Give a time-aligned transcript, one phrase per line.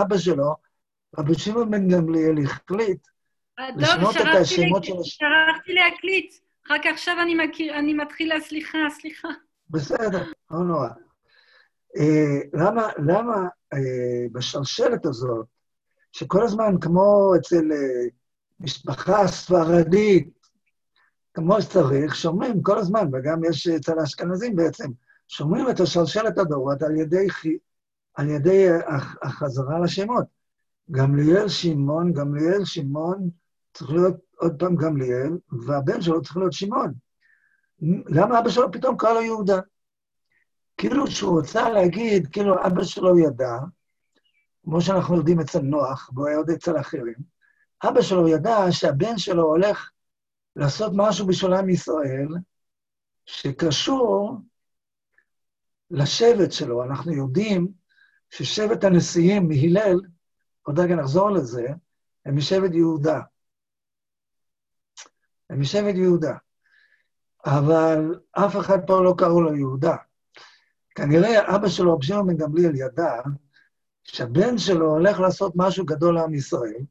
[0.00, 0.54] אבא שלו,
[1.18, 3.06] רבי שמעון בן גמליאל, החליט
[3.76, 4.92] לשנות את השמות של...
[5.02, 6.34] שכחתי להקליט,
[6.70, 9.28] רק עכשיו אני, מכיר, אני מתחילה, סליחה, סליחה.
[9.70, 10.88] בסדר, לא נורא.
[11.96, 15.46] אה, למה, למה אה, בשרשרת הזאת,
[16.12, 18.08] שכל הזמן, כמו אצל אה,
[18.60, 20.48] משפחה ספרדית,
[21.34, 24.90] כמו שצריך, שומרים כל הזמן, וגם יש אצל האשכנזים בעצם,
[25.28, 27.26] שומרים את השרשרת הדורות על ידי,
[28.14, 28.66] על ידי
[29.22, 30.24] החזרה לשמות.
[30.90, 33.30] גמליאל שמעון, גמליאל שמעון,
[33.74, 36.92] צריך להיות עוד פעם גמליאל, והבן שלו צריך להיות שמעון.
[38.06, 39.60] למה אבא שלו פתאום קרא לו יהודה?
[40.76, 43.58] כאילו שהוא רוצה להגיד, כאילו אבא שלו ידע,
[44.64, 47.14] כמו שאנחנו יודעים אצל נוח, והוא היה יודע אצל אחרים,
[47.88, 49.90] אבא שלו ידע שהבן שלו הולך
[50.56, 52.28] לעשות משהו בשביל עם ישראל,
[53.26, 54.38] שקשור
[55.90, 56.84] לשבט שלו.
[56.84, 57.68] אנחנו יודעים
[58.36, 60.00] ששבט הנשיאים מהלל,
[60.62, 61.68] עוד רגע נחזור לזה,
[62.26, 63.20] הם משבט יהודה.
[65.50, 66.34] הם משבט יהודה.
[67.46, 69.96] אבל אף אחד פה לא קראו לו יהודה.
[70.94, 73.12] כנראה אבא שלו, רבי שמעון בן גמליאל, ידע
[74.02, 76.84] שהבן שלו הולך לעשות משהו גדול לעם ישראל,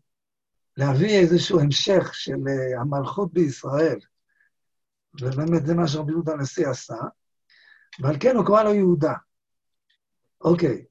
[0.78, 4.00] להביא איזשהו המשך של uh, המלכות בישראל,
[5.22, 6.98] ובאמת זה מה שרבי יהודה הנשיא עשה,
[8.00, 9.14] ועל כן הוא קרא לו יהודה.
[10.42, 10.86] אוקיי,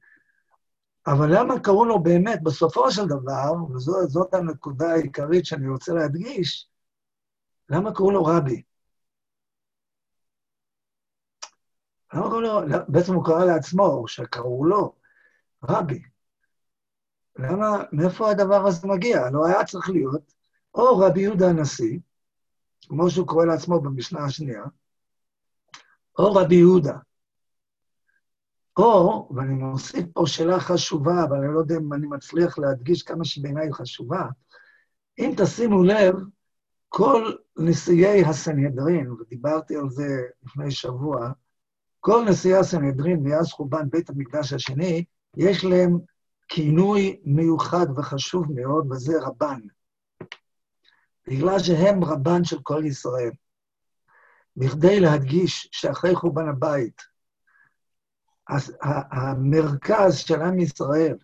[1.07, 6.69] אבל למה קראו לו באמת, בסופו של דבר, וזאת הנקודה העיקרית שאני רוצה להדגיש,
[7.69, 8.63] למה קראו לו רבי?
[12.15, 14.95] למה קראו לו, בעצם הוא קרא לעצמו, או שקראו לו,
[15.63, 16.03] רבי.
[17.39, 19.31] למה, מאיפה הדבר הזה מגיע?
[19.31, 20.33] לא היה צריך להיות
[20.75, 21.99] או רבי יהודה הנשיא,
[22.89, 24.63] כמו שהוא קורא לעצמו במשנה השנייה,
[26.19, 26.97] או רבי יהודה.
[28.77, 33.25] או, ואני מוסיף פה שאלה חשובה, אבל אני לא יודע אם אני מצליח להדגיש כמה
[33.25, 34.23] שבעיניי חשובה,
[35.19, 36.15] אם תשימו לב,
[36.89, 41.31] כל נשיאי הסנהדרין, ודיברתי על זה לפני שבוע,
[42.01, 45.05] כל נשיאי הסנהדרין מאז חורבן בית המקדש השני,
[45.37, 45.99] יש להם
[46.49, 49.61] כינוי מיוחד וחשוב מאוד, וזה רבן.
[51.27, 53.31] בגלל שהם רבן של כל ישראל.
[54.57, 57.12] בכדי להדגיש שאחרי חורבן הבית,
[58.83, 61.17] המרכז של עם ישראל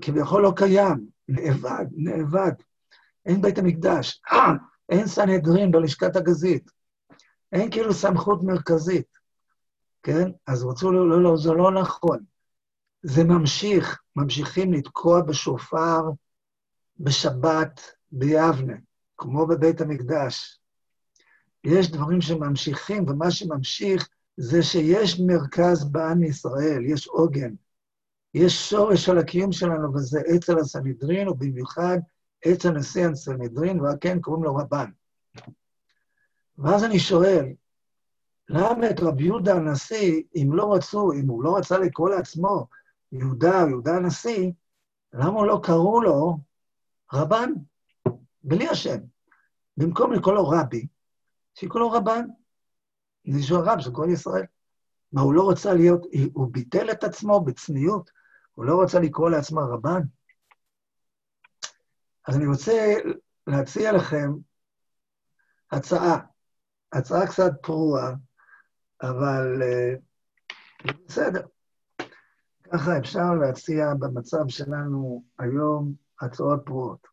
[0.00, 2.52] כביכול לא קיים, נאבד, נאבד.
[3.26, 4.22] אין בית המקדש,
[4.88, 6.70] אין סנהדרין בלשכת הגזית,
[7.52, 9.18] אין כאילו סמכות מרכזית,
[10.02, 10.30] כן?
[10.46, 12.18] אז רצו, לא, לא, לא, זה לא נכון.
[13.02, 16.00] זה ממשיך, ממשיכים לתקוע בשופר
[17.00, 17.80] בשבת
[18.12, 18.74] ביבנה,
[19.16, 20.60] כמו בבית המקדש.
[21.64, 27.54] יש דברים שממשיכים, ומה שממשיך זה שיש מרכז בעם ישראל, יש עוגן.
[28.34, 31.98] יש שורש של הקיום שלנו, וזה אצל הסנהדרין, ובמיוחד
[32.52, 34.90] אצל נשיא הסנהדרין, וכן קוראים לו רבן.
[36.58, 37.46] ואז אני שואל,
[38.48, 42.66] למה את רבי יהודה הנשיא, אם לא רצו, אם הוא לא רצה לקרוא לעצמו
[43.12, 44.52] יהודה, יהודה הנשיא,
[45.12, 46.38] למה לא קראו לו
[47.12, 47.52] רבן?
[48.44, 48.98] בלי השם.
[49.76, 50.86] במקום לקרוא לו רבי,
[51.54, 52.26] שיקראו לו רבן.
[53.32, 54.44] זה שהוא הרב של כל ישראל.
[55.12, 58.10] מה, הוא לא רצה להיות, הוא ביטל את עצמו בצניעות,
[58.54, 60.00] הוא לא רצה לקרוא לעצמו רבן?
[62.28, 62.94] אז אני רוצה
[63.46, 64.32] להציע לכם
[65.72, 66.18] הצעה,
[66.92, 68.12] הצעה קצת פרועה,
[69.02, 71.46] אבל uh, בסדר.
[72.72, 77.06] ככה אפשר להציע במצב שלנו היום הצעות פרועות.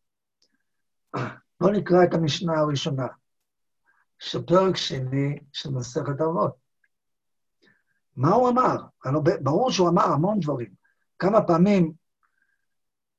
[1.60, 3.06] בואו נקרא את המשנה הראשונה,
[4.24, 6.54] של פרק שני של מסכת אבות.
[8.16, 8.76] מה הוא אמר?
[9.42, 10.74] ברור שהוא אמר המון דברים.
[11.18, 11.92] כמה פעמים,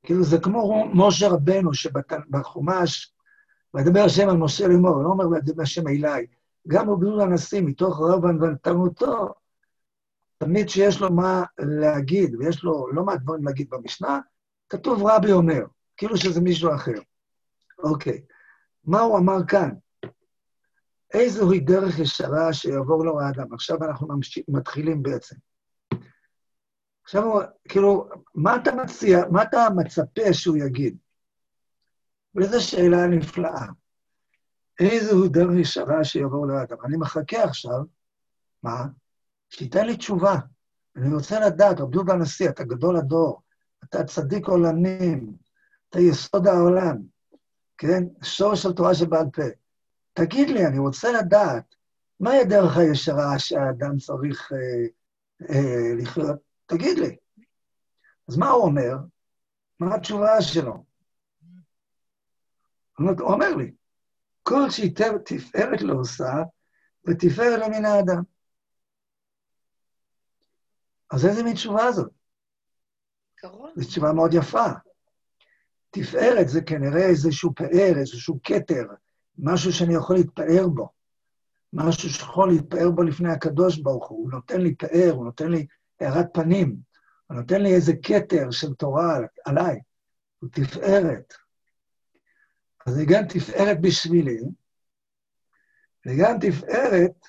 [0.03, 3.13] כאילו זה כמו משה רבנו שבחומש,
[3.73, 6.25] וידבר השם על משה לאמור, לא אומר וידבר השם אליי.
[6.67, 9.33] גם רבי הנשיא, מתוך רב ונתנותו,
[10.37, 14.19] תמיד שיש לו מה להגיד, ויש לו לא מעט דברים להגיד במשנה,
[14.69, 15.65] כתוב רבי אומר,
[15.97, 16.99] כאילו שזה מישהו אחר.
[17.79, 18.21] אוקיי,
[18.85, 19.69] מה הוא אמר כאן?
[21.15, 23.53] איזוהי דרך ישרה שיעבור לו האדם.
[23.53, 24.07] עכשיו אנחנו
[24.47, 25.35] מתחילים בעצם.
[27.03, 27.23] עכשיו,
[27.69, 30.97] כאילו, מה אתה מציע, מה אתה מצפה שהוא יגיד?
[32.35, 33.65] וזו שאלה נפלאה.
[34.79, 36.77] איזוהי דרך ישרה שיעבור לו האדם.
[36.85, 37.79] אני מחכה עכשיו,
[38.63, 38.85] מה?
[39.49, 40.35] שייתן לי תשובה.
[40.95, 43.41] אני רוצה לדעת, יהודה הנשיא, אתה גדול הדור,
[43.83, 45.33] אתה צדיק עולמים,
[45.89, 46.97] אתה יסוד העולם,
[47.77, 48.03] כן?
[48.23, 49.43] שורש של תורה שבעל פה.
[50.15, 51.75] תגיד לי, אני רוצה לדעת,
[52.19, 54.87] מהי הדרך הישרה שהאדם צריך אה,
[55.49, 56.39] אה, לחיות?
[56.65, 57.15] תגיד לי.
[58.29, 58.95] אז מה הוא אומר?
[59.79, 60.83] מה התשובה שלו?
[62.97, 63.71] הוא אומר לי,
[64.43, 64.95] כל שהיא
[65.25, 66.33] תפארת לא עושה,
[67.07, 68.23] ותפארת לו מן האדם.
[71.11, 72.11] אז איזה מין תשובה זאת?
[73.75, 74.65] זו תשובה מאוד יפה.
[75.89, 78.85] תפארת זה כנראה איזשהו פאר, איזשהו כתר,
[79.37, 80.89] משהו שאני יכול להתפאר בו.
[81.73, 84.23] משהו שיכול להתפאר בו לפני הקדוש ברוך הוא.
[84.23, 85.67] הוא נותן לי פאר, הוא נותן לי
[85.99, 86.75] הארת פנים,
[87.27, 89.79] הוא נותן לי איזה כתר של תורה עליי.
[90.39, 91.33] הוא תפארת.
[92.85, 94.39] אז זה גם תפארת בשבילי,
[96.05, 97.27] וגם תפארת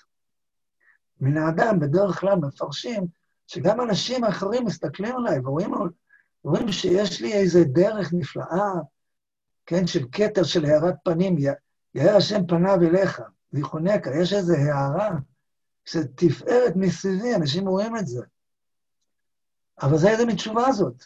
[1.20, 3.06] מן האדם, בדרך כלל מפרשים,
[3.46, 5.70] שגם אנשים אחרים מסתכלים עליי ורואים,
[6.44, 8.72] רואים שיש לי איזה דרך נפלאה,
[9.66, 11.38] כן, של כתר של הארת פנים,
[11.96, 13.20] יאר השם פניו אליך,
[13.52, 15.10] ויחונקה, יש איזו הערה,
[15.84, 18.24] שתפארת מסביבי, אנשים רואים את זה.
[19.82, 21.04] אבל זה איזה מתשובה זאת.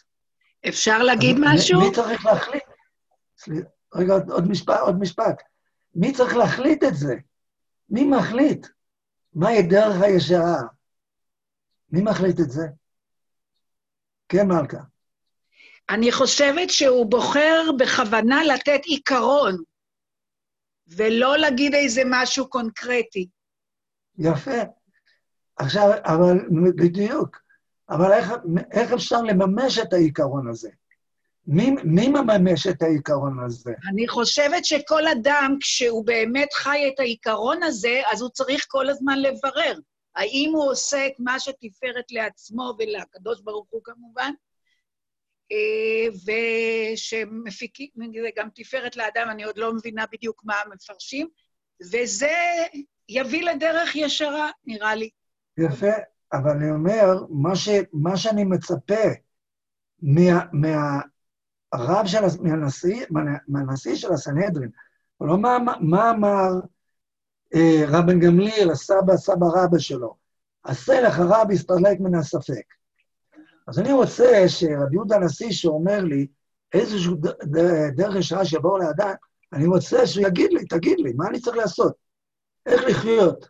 [0.67, 1.79] אפשר להגיד משהו?
[1.81, 2.63] מי צריך להחליט?
[3.95, 5.41] רגע, עוד, עוד, משפט, עוד משפט.
[5.95, 7.15] מי צריך להחליט את זה?
[7.89, 8.67] מי מחליט?
[9.33, 10.61] מהי דרך הישרה?
[11.89, 12.67] מי מחליט את זה?
[14.29, 14.77] כן, מלכה.
[15.89, 19.57] אני חושבת שהוא בוחר בכוונה לתת עיקרון,
[20.95, 23.27] ולא להגיד איזה משהו קונקרטי.
[24.17, 24.61] יפה.
[25.57, 26.37] עכשיו, אבל
[26.75, 27.37] בדיוק.
[27.89, 28.31] אבל איך,
[28.71, 30.69] איך אפשר לממש את העיקרון הזה?
[31.47, 33.71] מי, מי מממש את העיקרון הזה?
[33.91, 39.19] אני חושבת שכל אדם, כשהוא באמת חי את העיקרון הזה, אז הוא צריך כל הזמן
[39.19, 39.79] לברר.
[40.15, 44.31] האם הוא עושה את מה שתפארת לעצמו ולקדוש ברוך הוא כמובן,
[46.93, 47.89] ושמפיקים,
[48.21, 51.27] זה גם תפארת לאדם, אני עוד לא מבינה בדיוק מה המפרשים,
[51.81, 52.31] וזה
[53.09, 55.09] יביא לדרך ישרה, נראה לי.
[55.57, 55.91] יפה,
[56.33, 59.03] אבל אני אומר, מה, ש, מה שאני מצפה
[60.01, 63.05] מה, מהרב של, מהנשיא,
[63.47, 64.69] מהנשיא של הסנהדרין,
[65.21, 66.49] לא מה, מה אמר
[67.55, 70.15] אה, רבן גמליאל, הסבא, סבא רבא שלו,
[70.63, 72.80] עשה לך רב יסתלק מן הספק.
[73.67, 76.27] אז אני רוצה שרבי יהודה הנשיא שאומר לי
[76.73, 77.15] איזשהו
[77.95, 79.13] דרך ישרה שיבואו לאדם,
[79.53, 81.93] אני רוצה שהוא יגיד לי, תגיד לי, מה אני צריך לעשות?
[82.65, 83.49] איך לחיות?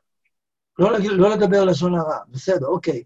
[0.80, 3.04] לא, להגיד, לא לדבר לשון הרע, בסדר, אוקיי,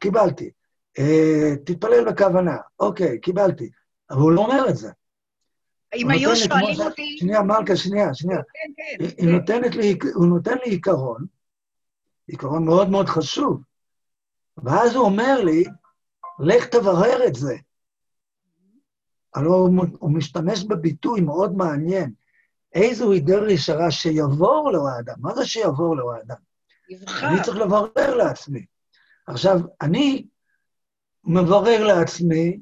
[0.00, 0.50] קיבלתי.
[0.98, 3.70] אה, תתפלל בכוונה, אוקיי, קיבלתי.
[4.10, 4.90] אבל הוא לא אומר את זה.
[5.94, 7.16] אם היו שואלים אותי...
[7.18, 8.38] שנייה, מלכה, שנייה, שנייה.
[8.38, 9.04] כן, כן.
[9.04, 9.28] היא כן.
[9.28, 11.26] נותנת לי, הוא נותן לי עיקרון,
[12.26, 13.62] עיקרון מאוד מאוד חשוב,
[14.56, 15.64] ואז הוא אומר לי,
[16.40, 17.56] לך תברר את זה.
[19.34, 22.12] הלוא הוא, הוא משתמש בביטוי מאוד מעניין,
[22.74, 25.14] איזוהי דרך ישרה שיבור לו האדם.
[25.18, 26.36] מה זה שיבור לו האדם?
[26.90, 27.28] יבחר.
[27.28, 28.66] אני צריך לברר לעצמי.
[29.26, 30.26] עכשיו, אני
[31.24, 32.60] מברר לעצמי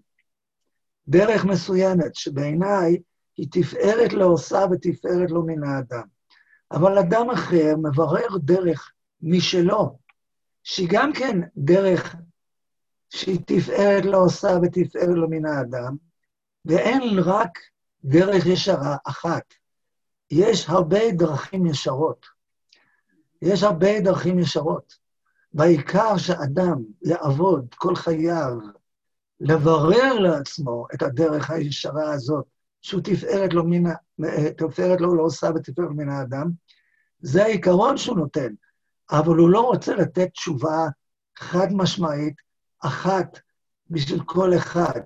[1.09, 2.99] דרך מסוימת, שבעיניי
[3.37, 6.05] היא תפארת לעושה ותפארת לו מן האדם.
[6.73, 8.93] אבל אדם אחר מברר דרך
[9.23, 9.99] משלו,
[10.63, 12.17] שהיא גם כן דרך
[13.11, 15.97] שהיא תפארת לעושה ותפארת לו מן האדם,
[16.65, 17.59] ואין רק
[18.05, 19.55] דרך ישרה אחת.
[20.31, 22.27] יש הרבה דרכים ישרות.
[23.43, 25.07] יש הרבה דרכים ישרות.
[25.55, 28.53] והעיקר שאדם יעבוד כל חייו
[29.41, 32.45] לברר לעצמו את הדרך הישרה הזאת,
[32.83, 33.91] שהוא תפארת לו, מן,
[34.57, 36.51] תפארת לו לא עושה ותפארת מן האדם,
[37.21, 38.55] זה העיקרון שהוא נותן,
[39.11, 40.89] אבל הוא לא רוצה לתת תשובה
[41.39, 42.35] חד משמעית,
[42.81, 43.39] אחת
[43.91, 45.01] בשביל כל אחד.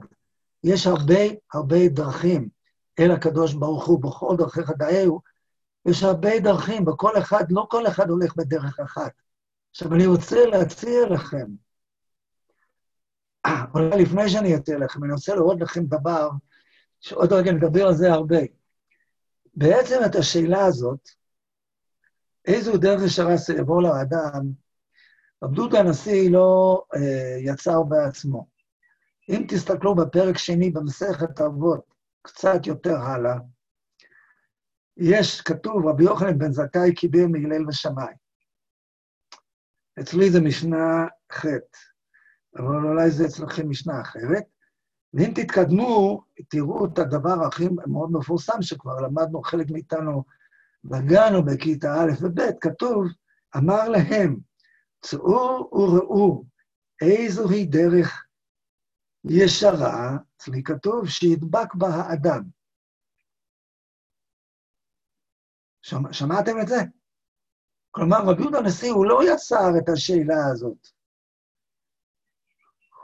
[0.64, 1.20] יש הרבה
[1.52, 2.48] הרבה דרכים
[2.98, 5.20] אל הקדוש ברוך הוא, בכל דרכיך דאהו,
[5.86, 9.12] יש הרבה דרכים, וכל אחד, לא כל אחד הולך בדרך אחת.
[9.70, 11.46] עכשיו, אני רוצה להציע לכם,
[13.74, 16.30] אולי לפני שאני אציע לכם, אני רוצה להראות לכם דבר,
[17.00, 18.40] שעוד רגע נדבר על זה הרבה.
[19.54, 21.08] בעצם את השאלה הזאת,
[22.44, 24.52] איזו דרך ישרה יבוא לאדם,
[25.40, 28.46] עבדות הנשיא לא אה, יצר בעצמו.
[29.28, 33.36] אם תסתכלו בפרק שני במסכת אבות, קצת יותר הלאה,
[34.96, 38.14] יש, כתוב, רבי יוחנן בן זכאי קיבל מהלל ושמאי.
[40.00, 41.44] אצלי זה משנה ח',
[42.56, 44.44] אבל אולי זה אצלכם משנה אחרת.
[45.14, 50.24] ואם תתקדמו, תראו את הדבר הכי מאוד מפורסם, שכבר למדנו חלק מאיתנו
[50.84, 53.04] בגן או בכיתה א' וב', כתוב,
[53.56, 54.36] אמר להם,
[55.00, 56.44] צאו וראו
[57.02, 58.26] איזוהי דרך
[59.24, 62.42] ישרה, אצלי כתוב, שידבק בה האדם.
[65.82, 66.76] שמע, שמעתם את זה?
[67.90, 70.88] כלומר, רבי יהודה הנשיא, הוא לא יצר את השאלה הזאת.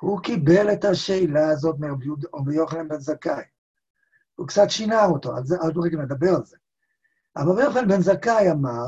[0.00, 3.44] הוא קיבל את השאלה הזאת מרבי יוחנן בן זכאי.
[4.34, 6.56] הוא קצת שינה אותו, על זה עוד רגע נדבר על זה.
[7.36, 8.86] אבל רבי יוחנן בן זכאי אמר,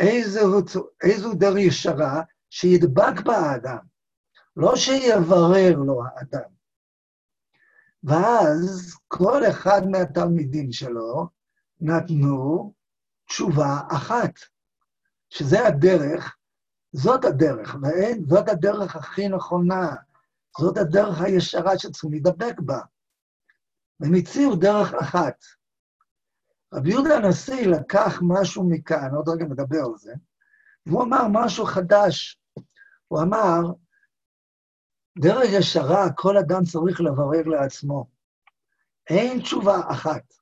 [0.00, 0.60] איזו,
[1.02, 3.78] איזו דרך ישרה שידבק בה האדם,
[4.56, 6.50] לא שיברר לו האדם.
[8.04, 11.28] ואז כל אחד מהתלמידים שלו
[11.80, 12.72] נתנו
[13.28, 14.32] תשובה אחת,
[15.28, 16.36] שזה הדרך,
[16.92, 19.94] זאת הדרך, ואין, זאת הדרך הכי נכונה,
[20.58, 22.80] זאת הדרך הישרה שצריכים להידבק בה.
[24.00, 25.44] והם הציעו דרך אחת.
[26.74, 30.12] רבי יהודה הנשיא לקח משהו מכאן, עוד רגע נדבר על זה,
[30.86, 32.40] והוא אמר משהו חדש.
[33.08, 33.60] הוא אמר,
[35.18, 38.10] דרך ישרה כל אדם צריך לברר לעצמו.
[39.10, 40.34] אין תשובה אחת.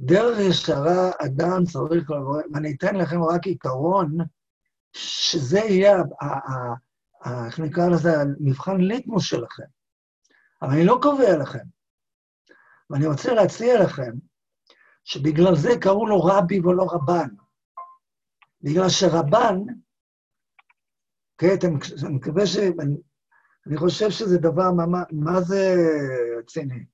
[0.00, 4.16] דרך ישרה אדם צריך לברר, ואני אתן לכם רק עיקרון,
[4.92, 5.96] שזה יהיה,
[7.46, 9.62] איך נקרא לזה, מבחן ליטמוס שלכם.
[10.62, 11.64] אבל אני לא קובע לכם.
[12.90, 14.12] ואני רוצה להציע לכם
[15.10, 17.28] שבגלל זה קראו לו רבי ולא רבן.
[18.62, 19.56] בגלל שרבן,
[21.38, 21.56] כן,
[22.06, 22.56] אני מקווה ש...
[23.66, 25.74] אני חושב שזה דבר, מה, מה זה
[26.38, 26.84] רציני?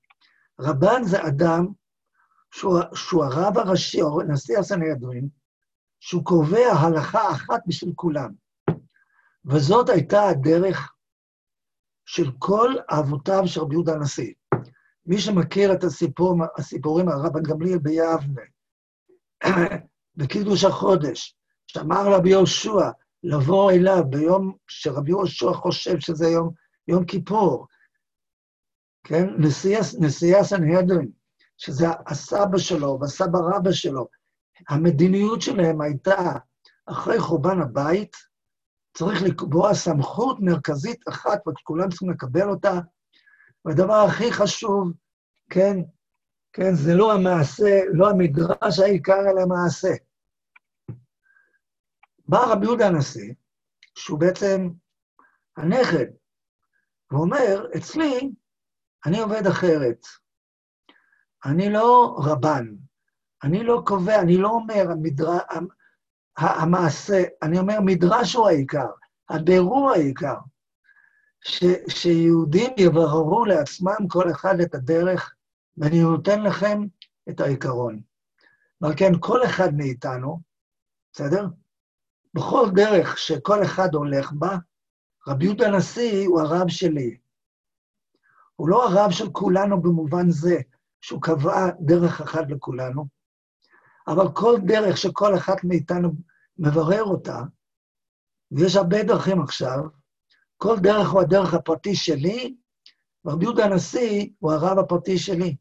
[0.61, 1.67] רבן זה אדם
[2.51, 5.29] שהוא, שהוא הרב הראשי, או נשיא הסנהדרין,
[6.01, 8.33] שהוא קובע הלכה אחת בשביל כולם.
[9.45, 10.93] וזאת הייתה הדרך
[12.05, 14.33] של כל אבותיו של רבי יהודה הנשיא.
[15.07, 18.43] מי שמכיר את הסיפור, הסיפורים על רבן גמליאל ביבנה,
[20.17, 21.37] בקידוש החודש,
[21.67, 22.91] שאמר רבי יהושע
[23.23, 26.51] לבוא אליו ביום שרבי יהושע חושב שזה יום,
[26.89, 27.67] יום כיפור,
[29.05, 29.27] כן?
[29.39, 31.11] נשיא, נשיא הסנהדרין,
[31.57, 34.09] שזה הסבא שלו והסבא רבא שלו,
[34.69, 36.33] המדיניות שלהם הייתה,
[36.87, 38.17] אחרי חורבן הבית,
[38.97, 42.81] צריך לקבוע סמכות מרכזית אחת, וכולם צריכים לקבל אותה,
[43.67, 44.93] והדבר הכי חשוב,
[45.51, 45.77] כן,
[46.53, 49.89] כן, זה לא המעשה, לא המדרש העיקר, אלא המעשה.
[52.29, 53.35] בא רבי יהודה הנשיא,
[53.95, 54.69] שהוא בעצם
[55.57, 56.07] הנכד,
[57.11, 58.31] ואומר, אצלי,
[59.07, 60.07] אני עובד אחרת.
[61.45, 62.67] אני לא רבן,
[63.43, 65.31] אני לא קובע, אני לא אומר המדר...
[66.39, 68.87] המעשה, אני אומר מדרש הוא העיקר,
[69.29, 70.37] הבירור העיקר.
[71.47, 75.35] ש, שיהודים יבררו לעצמם כל אחד את הדרך,
[75.77, 76.83] ואני נותן לכם
[77.29, 78.01] את העיקרון.
[78.81, 80.41] ועל כן, כל אחד מאיתנו,
[81.13, 81.47] בסדר?
[82.35, 84.57] בכל דרך שכל אחד הולך בה,
[85.29, 87.17] רבי יהודה הנשיא הוא הרב שלי.
[88.57, 90.57] הוא לא הרב של כולנו במובן זה
[91.01, 93.07] שהוא קבע דרך אחת לכולנו,
[94.07, 96.13] אבל כל דרך שכל אחד מאיתנו
[96.59, 97.41] מברר אותה,
[98.53, 99.79] ויש הרבה דרכים עכשיו,
[100.57, 102.57] כל דרך הוא הדרך הפרטי שלי,
[103.25, 105.57] ורבי יהודה הנשיא הוא הרב הפרטי שלי.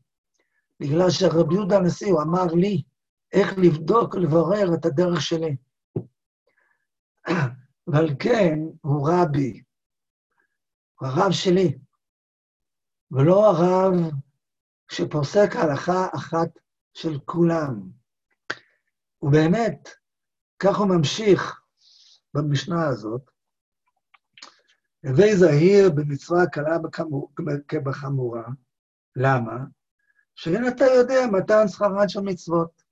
[0.80, 2.84] בגלל שרבי יהודה הנשיא, הוא אמר לי
[3.34, 5.56] איך לבדוק, לברר את הדרך שלי.
[7.88, 9.64] ועל כן הוא רבי,
[11.00, 11.78] הוא הרב שלי,
[13.12, 13.94] ולא הרב
[14.92, 16.50] שפוסק הלכה אחת
[16.94, 17.90] של כולם.
[19.22, 19.90] ובאמת,
[20.60, 21.62] כך הוא ממשיך
[22.34, 23.32] במשנה הזאת,
[25.08, 26.78] הווי זהיר במצווה קלה
[27.68, 28.44] כבחמורה.
[29.16, 29.58] למה?
[30.36, 32.84] שאין אתה יודע מתן שכרן של מצוות.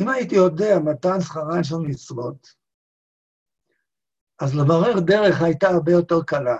[0.00, 2.46] אם הייתי יודע מתן שכרן של מצוות,
[4.40, 6.56] אז לברר דרך הייתה הרבה יותר קלה.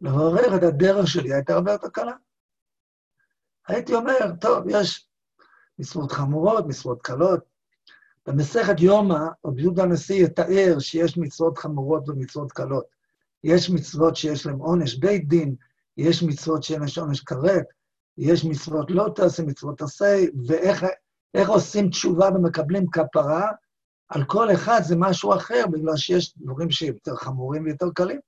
[0.00, 2.16] לברר את הדרך שלי הייתה הרבה יותר קלה.
[3.68, 5.08] הייתי אומר, טוב, יש
[5.78, 7.53] מצוות חמורות, מצוות קלות.
[8.26, 12.84] במסכת יומא, רבי יהודה הנשיא יתאר שיש מצוות חמורות ומצוות קלות.
[13.44, 15.54] יש מצוות שיש להן עונש בית דין,
[15.96, 17.66] יש מצוות שיש עונש כרת,
[18.18, 23.50] יש מצוות לא תעשה, מצוות עשה, ואיך עושים תשובה ומקבלים כפרה,
[24.08, 28.20] על כל אחד זה משהו אחר, בגלל שיש דברים שיותר חמורים ויותר קלים.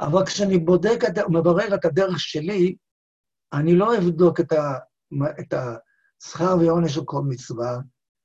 [0.00, 2.76] אבל כשאני בודק, מברר את הדרך שלי,
[3.52, 4.40] אני לא אבדוק
[5.40, 7.78] את השכר ועונש של כל מצווה,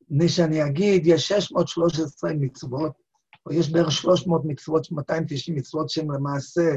[0.09, 2.91] מפני שאני אגיד, יש 613 מצוות,
[3.45, 6.75] או יש בערך 300 מצוות, 290 מצוות שהן למעשה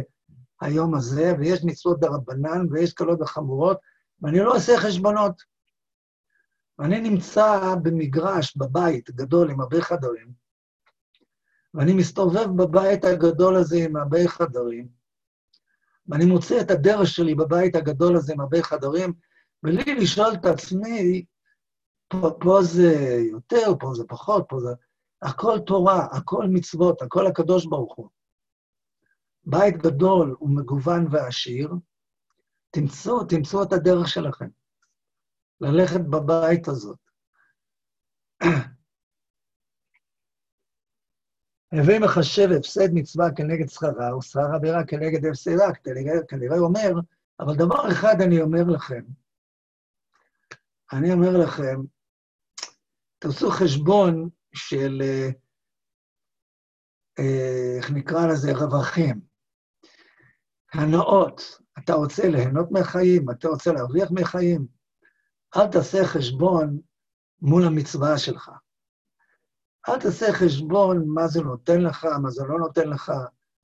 [0.61, 3.79] היום הזה, ויש מצוות דרבנן, ויש קלות וחמורות,
[4.23, 5.43] ואני לא עושה חשבונות.
[6.79, 10.33] ואני נמצא במגרש, בבית גדול עם הרבה חדרים,
[11.75, 14.89] ואני מסתובב בבית הגדול הזה עם הרבה חדרים,
[16.09, 19.13] ואני מוצא את הדרך שלי בבית הגדול הזה עם הרבה חדרים,
[19.63, 21.25] בלי לשאול את עצמי,
[22.09, 24.69] פה, פה זה יותר, פה זה פחות, פה זה...
[25.23, 28.09] הכל תורה, הכל מצוות, הכל הקדוש ברוך הוא.
[29.45, 31.71] בית גדול ומגוון ועשיר,
[32.71, 34.49] תמצאו, תמצאו את הדרך שלכם.
[35.61, 36.99] ללכת בבית הזאת.
[41.73, 46.93] הווי מחשב הפסד מצווה כנגד שכרה, ושכר עבירה כנגד הפסדה, כנראה, כנראה אומר,
[47.41, 49.03] אבל דבר אחד אני אומר לכם,
[50.93, 51.81] אני אומר לכם,
[53.27, 55.29] תעשו חשבון של, אה,
[57.19, 59.21] אה, איך נקרא לזה, רווחים,
[60.75, 61.61] הנאות.
[61.79, 64.67] אתה רוצה ליהנות מהחיים, אתה רוצה להרוויח מהחיים,
[65.57, 66.81] אל תעשה חשבון
[67.43, 68.51] מול המצווה שלך.
[69.89, 73.13] אל תעשה חשבון מה זה נותן לך, מה זה לא נותן לך.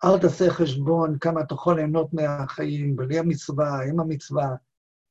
[0.05, 4.49] אל תעשה חשבון כמה אתה יכול ליהנות מהחיים, בלי המצווה, עם המצווה.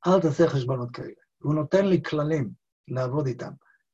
[0.08, 1.22] אל תעשה חשבונות כאלה.
[1.41, 2.51] הוא נותן לי כללים
[2.88, 3.51] לעבוד איתם.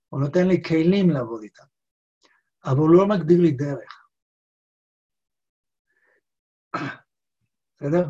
[0.10, 1.64] הוא נותן לי כלים לעבוד איתם.
[2.66, 4.08] אבל הוא לא מגדיר לי דרך.
[7.78, 8.10] בסדר?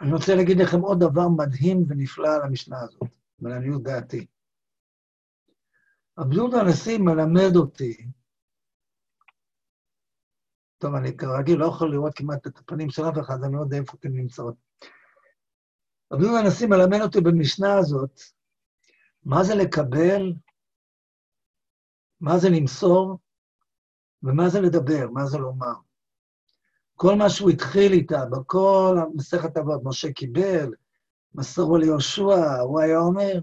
[0.00, 3.10] אני רוצה להגיד לכם עוד דבר מדהים ונפלא על המשנה הזאת,
[3.40, 4.26] ולעניות דעתי.
[6.32, 8.06] יהודה הנשיא מלמד אותי,
[10.78, 13.76] טוב, אני כרגיל לא יכול לראות כמעט את הפנים של אף אחד, אני לא יודע
[13.76, 14.54] איפה אתם נמצאות.
[16.10, 18.20] יהודה הנשיא מלמד אותי במשנה הזאת,
[19.26, 20.32] מה זה לקבל,
[22.20, 23.18] מה זה למסור,
[24.22, 25.74] ומה זה לדבר, מה זה לומר.
[26.94, 30.70] כל מה שהוא התחיל איתה, בכל מסכת אבות, משה קיבל,
[31.34, 33.40] מסרו ליהושע, הוא היה אומר,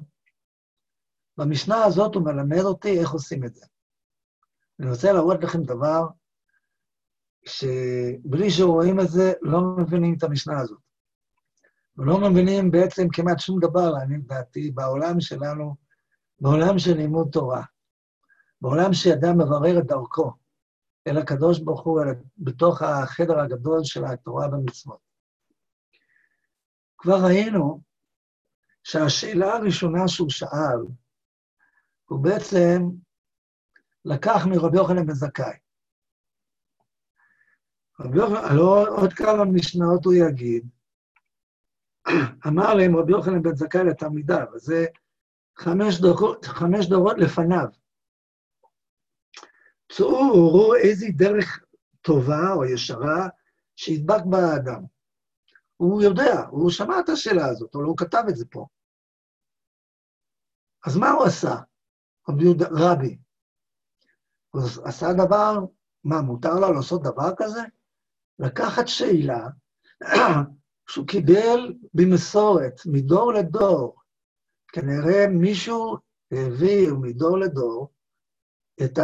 [1.37, 3.65] במשנה הזאת הוא מלמד אותי איך עושים את זה.
[4.79, 6.07] אני רוצה להראות לכם דבר
[7.45, 10.79] שבלי שרואים את זה, לא מבינים את המשנה הזאת.
[11.97, 15.75] ולא מבינים בעצם כמעט שום דבר, לעניות דעתי, בעולם שלנו,
[16.39, 17.63] בעולם של לימוד תורה,
[18.61, 20.31] בעולם שאדם מברר את דרכו.
[21.07, 22.07] אל הקדוש ברוך הוא, אל,
[22.37, 24.99] בתוך החדר הגדול של התורה והמצוות.
[26.97, 27.81] כבר ראינו
[28.83, 30.79] שהשאלה הראשונה שהוא שאל,
[32.05, 32.81] הוא בעצם
[34.05, 35.57] לקח מרבי יוחנן בן זכאי.
[37.99, 40.69] רבי יוחנן, לא עוד כמה משנאות הוא יגיד,
[42.47, 44.85] אמר להם רבי יוחנן בן זכאי לתלמידיו, וזה
[45.57, 47.67] חמש דורות, חמש דורות לפניו.
[49.91, 51.63] צאו וראו איזה דרך
[52.01, 53.27] טובה או ישרה
[53.75, 54.83] שידבק בה האדם.
[55.77, 58.65] הוא יודע, הוא שמע את השאלה הזאת, אבל הוא כתב את זה פה.
[60.85, 61.55] אז מה הוא עשה,
[62.29, 63.17] רבי יהודה, רבי?
[64.49, 65.59] הוא עשה דבר,
[66.03, 67.61] מה, מותר לו לעשות דבר כזה?
[68.39, 69.47] לקחת שאלה
[70.89, 73.95] שהוא קיבל במסורת, מדור לדור.
[74.67, 75.97] כנראה מישהו
[76.31, 77.89] העביר מדור לדור
[78.83, 78.99] את.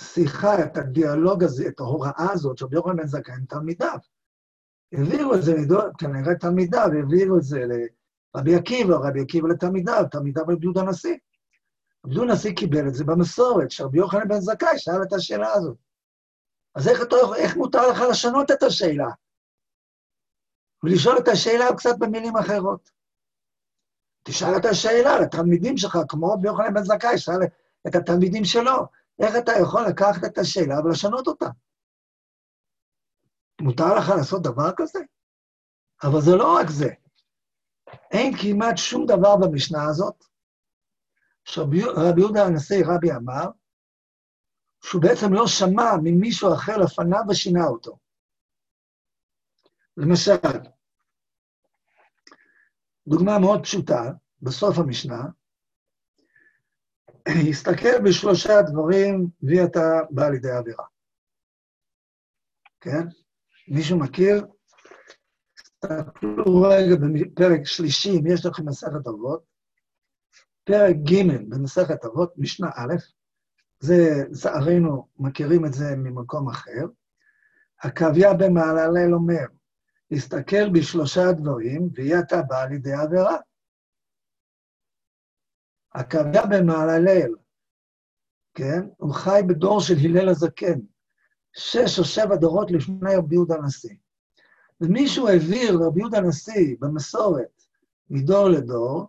[0.00, 3.98] השיחה, את הדיאלוג הזה, את ההוראה הזאת של יוחנן בן עם תלמידיו.
[4.92, 5.54] העבירו את זה,
[5.98, 7.64] כנראה תלמידיו, העבירו את זה
[8.34, 11.16] לרבי עקיבא, רבי עקיבא לתלמידיו, תלמידיו יהודה הנשיא.
[12.04, 15.76] יהודה הנשיא קיבל את זה במסורת, שרבי יוחנן בן זכאי שאל את השאלה הזאת.
[16.74, 17.00] אז איך,
[17.36, 19.08] איך מותר לך לשנות את השאלה?
[20.82, 22.90] ולשאול את השאלה קצת במילים אחרות.
[24.22, 27.42] תשאל את השאלה לתלמידים שלך, כמו רבי יוחנן בן זכאי, שאל
[27.88, 28.86] את התלמידים שלו.
[29.18, 31.46] איך אתה יכול לקחת את השאלה ולשנות אותה?
[33.60, 34.98] מותר לך לעשות דבר כזה?
[36.02, 36.88] אבל זה לא רק זה.
[38.10, 40.24] אין כמעט שום דבר במשנה הזאת
[41.44, 41.78] שרבי
[42.20, 43.44] יהודה הנשיא רבי אמר,
[44.84, 47.98] שהוא בעצם לא שמע ממישהו אחר לפניו ושינה אותו.
[50.00, 50.32] למשל,
[53.06, 55.22] דוגמה מאוד פשוטה, בסוף המשנה,
[57.50, 60.84] הסתכל בשלושה דברים, ואתה בא לידי עבירה.
[62.80, 63.06] כן?
[63.68, 64.46] מישהו מכיר?
[65.54, 69.42] תסתכלו רגע בפרק שלישי, אם יש לכם מסכת אבות,
[70.64, 72.94] פרק ג' במסכת אבות, משנה א',
[73.80, 76.86] זה, לצערנו, מכירים את זה ממקום אחר.
[77.78, 79.44] עקביה במעללל אומר,
[80.12, 83.36] הסתכל בשלושה דברים, ויהיה אתה בא לידי עבירה.
[85.94, 87.34] הקריא במעללל,
[88.54, 88.80] כן?
[88.96, 90.80] הוא חי בדור של הלל הזקן,
[91.52, 93.94] שש או שבע דורות לפני רבי יהודה הנשיא.
[94.80, 97.62] ומישהו העביר לרבי יהודה הנשיא במסורת,
[98.10, 99.08] מדור לדור,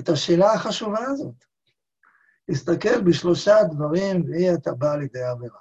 [0.00, 1.44] את השאלה החשובה הזאת.
[2.48, 5.60] להסתכל בשלושה דברים, ואי אתה בא לידי עבירה.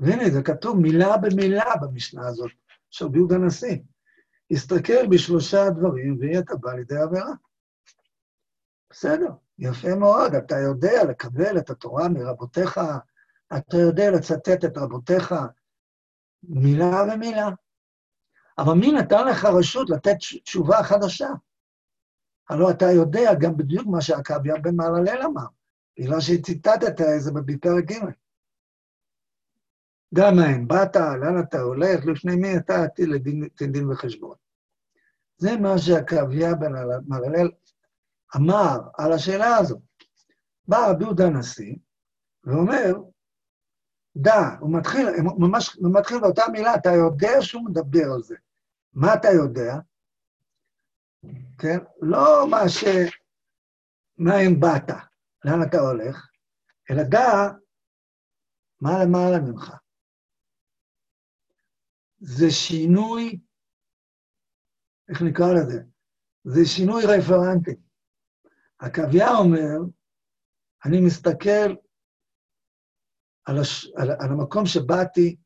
[0.00, 2.50] והנה, זה כתוב מילה במילה במשנה הזאת
[2.90, 3.76] של רבי יהודה הנשיא.
[4.50, 7.32] הסתכל בשלושה דברים, ואי אתה בא לידי עבירה.
[8.90, 12.80] בסדר, יפה מאוד, אתה יודע לקבל את התורה מרבותיך,
[13.56, 15.34] אתה יודע לצטט את רבותיך
[16.42, 17.48] מילה ומילה.
[18.58, 21.28] אבל מי נתן לך רשות לתת תשובה חדשה?
[22.48, 25.46] הלוא אתה יודע גם בדיוק מה שעקביה בן מהללל אמר,
[25.98, 28.04] בגלל שציטטת איזה בפרק ג'.
[30.14, 34.36] גם מהם באת, לאן אתה הולך, לפני מי אתה עתיד לדין, דין וחשבון.
[35.36, 36.72] זה מה שעקביה בן
[37.06, 37.50] מהללל
[38.36, 39.80] אמר על השאלה הזו.
[40.68, 41.76] בא רבי יהודה הנשיא
[42.44, 42.94] ואומר,
[44.16, 48.36] דע, הוא מתחיל, ממש הוא מתחיל באותה מילה, אתה יודע שהוא מדבר על זה.
[48.92, 49.74] מה אתה יודע?
[51.58, 51.78] כן?
[52.00, 52.84] לא מה ש...
[54.18, 54.90] מאין באת,
[55.44, 56.28] לאן אתה הולך,
[56.90, 57.48] אלא דע
[58.80, 59.74] מה למעלה ממך.
[62.20, 63.40] זה שינוי,
[65.08, 65.80] איך נקרא לזה?
[66.44, 67.80] זה שינוי רפרנטי.
[68.80, 69.90] הקוויה אומר,
[70.84, 71.74] אני מסתכל
[73.44, 73.86] על, הש...
[73.86, 75.36] על, על המקום שבאתי,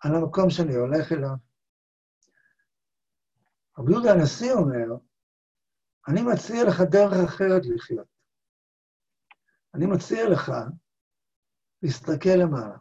[0.00, 1.36] על המקום שאני הולך אליו.
[3.78, 4.86] רבי יהודה הנשיא אומר,
[6.08, 8.08] אני מציע לך דרך אחרת לחיות.
[9.74, 10.52] אני מציע לך
[11.82, 12.76] להסתכל למעלה.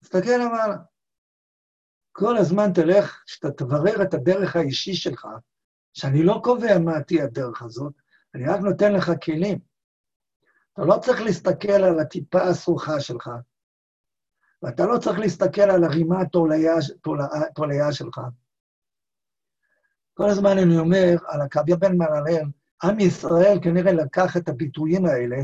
[0.00, 0.76] תסתכל למעלה.
[2.18, 5.28] כל הזמן תלך, שאתה תברר את הדרך האישי שלך,
[5.94, 7.92] שאני לא קובע מה תהיה הדרך הזאת,
[8.34, 9.58] אני רק נותן לך כלים.
[10.72, 13.30] אתה לא צריך להסתכל על הטיפה הסרוכה שלך,
[14.62, 18.20] ואתה לא צריך להסתכל על הרימה התולעיה שלך.
[20.14, 22.46] כל הזמן אני אומר על הקוויה בן מרלל,
[22.82, 25.36] עם ישראל כנראה לקח את הביטויים האלה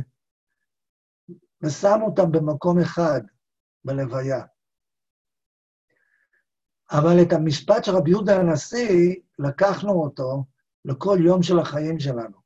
[1.62, 3.20] ושם אותם במקום אחד,
[3.84, 4.53] בלוויה.
[6.90, 10.44] אבל את המשפט של רבי יהודה הנשיא, לקחנו אותו
[10.84, 12.44] לכל יום של החיים שלנו.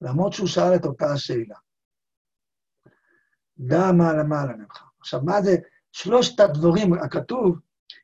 [0.00, 1.56] למרות שהוא שאל את אותה השאלה.
[3.58, 4.82] דע מה למעלה ממך.
[5.00, 5.56] עכשיו, מה זה
[5.92, 7.58] שלושת הדברים, הכתוב,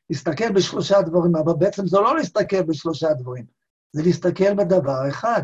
[0.09, 3.45] להסתכל בשלושה דברים, אבל בעצם זה לא להסתכל בשלושה דברים,
[3.91, 5.41] זה להסתכל בדבר אחד.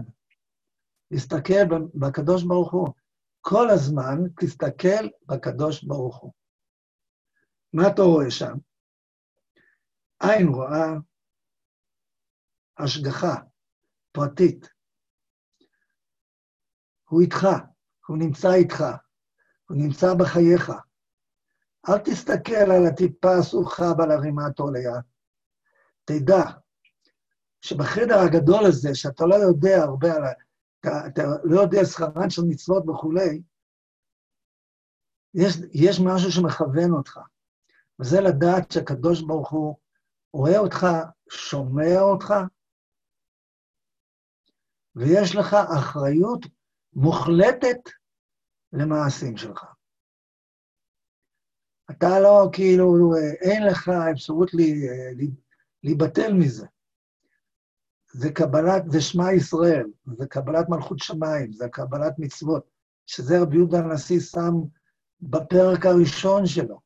[1.12, 1.64] להסתכל
[1.96, 2.88] בקדוש ברוך הוא.
[3.42, 6.32] כל הזמן תסתכל בקדוש ברוך הוא.
[7.74, 8.54] מה אתה רואה שם?
[10.20, 10.88] עין רואה
[12.78, 13.36] השגחה
[14.12, 14.70] פרטית.
[17.10, 17.48] הוא איתך,
[18.08, 18.84] הוא נמצא איתך,
[19.70, 20.72] הוא נמצא בחייך.
[21.90, 24.94] אל תסתכל על הטיפה הסוכה ועל הרימת עוליה.
[26.06, 26.44] תדע
[27.62, 30.32] שבחדר הגדול הזה, שאתה לא יודע הרבה על ה...
[30.80, 33.42] אתה, אתה לא יודע שכרן של מצוות וכולי,
[35.34, 37.20] יש, יש משהו שמכוון אותך,
[38.00, 39.78] וזה לדעת שהקדוש ברוך הוא
[40.34, 40.88] רואה אותך,
[41.30, 42.34] שומע אותך,
[44.96, 46.46] ויש לך אחריות
[46.94, 47.90] מוחלטת
[48.74, 49.66] למעשים שלך.
[51.92, 54.52] אתה לא, כאילו, אין לך אפשרות
[55.84, 56.68] להיבטל מזה.
[58.12, 59.86] זה קבלת, זה שמע ישראל,
[60.18, 62.70] זה קבלת מלכות שמיים, זה קבלת מצוות,
[63.06, 64.54] שזה רבי יהודה הנשיא שם
[65.22, 66.80] בפרק הראשון שלו.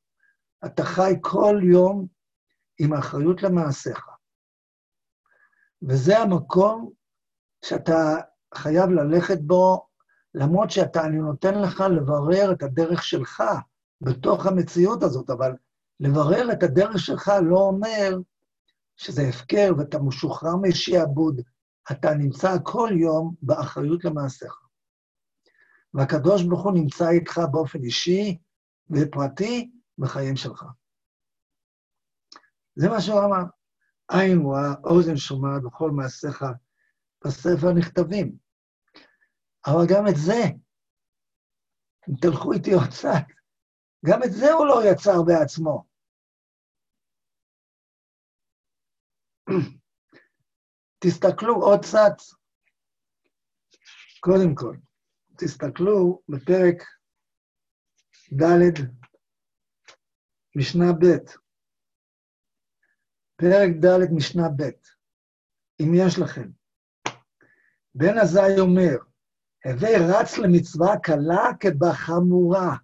[0.65, 2.07] אתה חי כל יום
[2.79, 4.07] עם האחריות למעשיך.
[5.81, 6.91] וזה המקום
[7.65, 8.15] שאתה
[8.53, 9.87] חייב ללכת בו,
[10.35, 13.43] למרות שאתה, אני נותן לך לברר את הדרך שלך
[14.01, 15.51] בתוך המציאות הזאת, אבל
[15.99, 18.17] לברר את הדרך שלך לא אומר
[18.97, 21.41] שזה הפקר ואתה משוחרר משעבוד,
[21.91, 24.61] אתה נמצא כל יום באחריות למעשיך.
[25.93, 28.37] והקדוש ברוך הוא נמצא איתך באופן אישי
[28.89, 30.65] ופרטי בחיים שלך.
[32.75, 33.43] זה מה שהוא אמר.
[34.11, 36.45] עין רואה, אוזן שומעת בכל מעשיך
[37.25, 38.37] בספר נכתבים.
[39.65, 40.41] אבל גם את זה,
[42.09, 43.25] אם תלכו איתי עוד קצת,
[44.05, 45.85] גם את זה הוא לא יצר בעצמו.
[50.99, 52.15] תסתכלו עוד קצת,
[54.19, 54.75] קודם כל,
[55.37, 56.77] תסתכלו בפרק
[58.41, 58.73] ד',
[60.55, 61.40] משנה ב',
[63.41, 64.69] פרק ד', משנה ב',
[65.81, 66.49] אם יש לכם.
[67.95, 68.97] בן עזאי אומר,
[69.65, 72.75] הווי רץ למצווה קלה כבחמורה.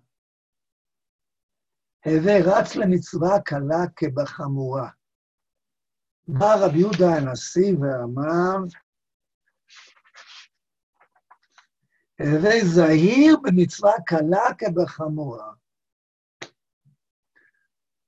[2.05, 4.89] הווי רץ למצווה קלה כבחמורה.
[6.27, 8.57] בא רבי יהודה הנשיא ואמר,
[12.19, 15.53] הווי זהיר במצווה קלה כבחמורה.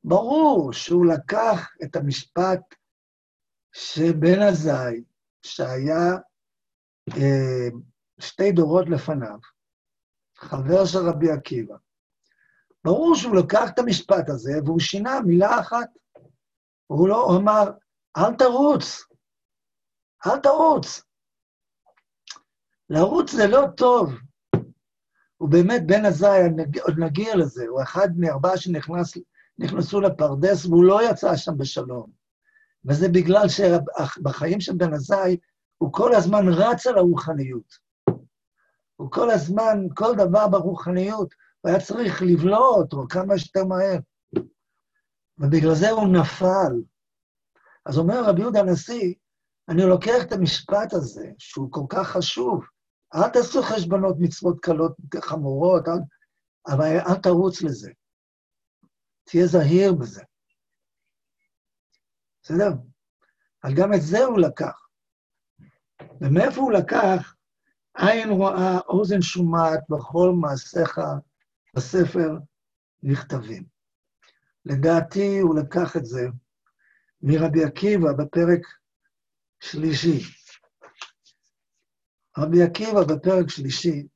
[0.03, 2.75] ברור שהוא לקח את המשפט
[3.73, 5.03] שבן עזאי,
[5.41, 6.17] שהיה
[7.09, 7.67] אה,
[8.19, 9.39] שתי דורות לפניו,
[10.37, 11.75] חבר של רבי עקיבא.
[12.83, 15.89] ברור שהוא לקח את המשפט הזה והוא שינה מילה אחת.
[16.87, 17.71] הוא לא, הוא אמר,
[18.17, 19.03] אל תרוץ,
[20.27, 21.03] אל תרוץ.
[22.89, 24.13] לרוץ זה לא טוב.
[25.37, 26.39] הוא באמת בן עזאי,
[26.81, 28.57] עוד נגיע לזה, הוא אחד מארבעה
[29.59, 32.09] שנכנסו לפרדס והוא לא יצא שם בשלום.
[32.85, 35.37] וזה בגלל שבחיים של בן עזאי
[35.77, 37.89] הוא כל הזמן רץ על הרוחניות.
[38.95, 43.99] הוא כל הזמן, כל דבר ברוחניות, הוא היה צריך לבלוע אותו כמה שיותר מהר.
[45.37, 46.73] ובגלל זה הוא נפל.
[47.85, 49.13] אז אומר רבי יהודה הנשיא,
[49.69, 52.63] אני לוקח את המשפט הזה, שהוא כל כך חשוב,
[53.15, 55.99] אל תעשו חשבונות מצוות קלות חמורות, אל,
[56.67, 57.91] אבל אל תרוץ לזה.
[59.31, 60.23] תהיה זהיר בזה.
[62.43, 62.69] בסדר?
[63.63, 64.87] אבל גם את זה הוא לקח.
[66.21, 67.35] ומאיפה הוא לקח?
[67.97, 70.99] עין רואה, אוזן שומעת, בכל מעשיך
[71.75, 72.37] בספר
[73.03, 73.63] נכתבים.
[74.65, 76.27] לדעתי הוא לקח את זה
[77.21, 78.61] מרבי עקיבא בפרק
[79.59, 80.19] שלישי.
[82.37, 84.07] רבי עקיבא בפרק שלישי,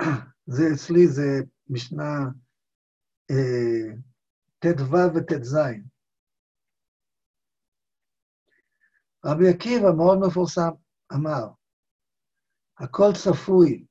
[0.54, 2.18] זה אצלי, זה משנה
[4.58, 5.56] ט"ו וט"ז.
[9.24, 10.70] רבי עקיבא מאוד מפורסם,
[11.12, 11.48] אמר,
[12.78, 13.86] הכל צפוי.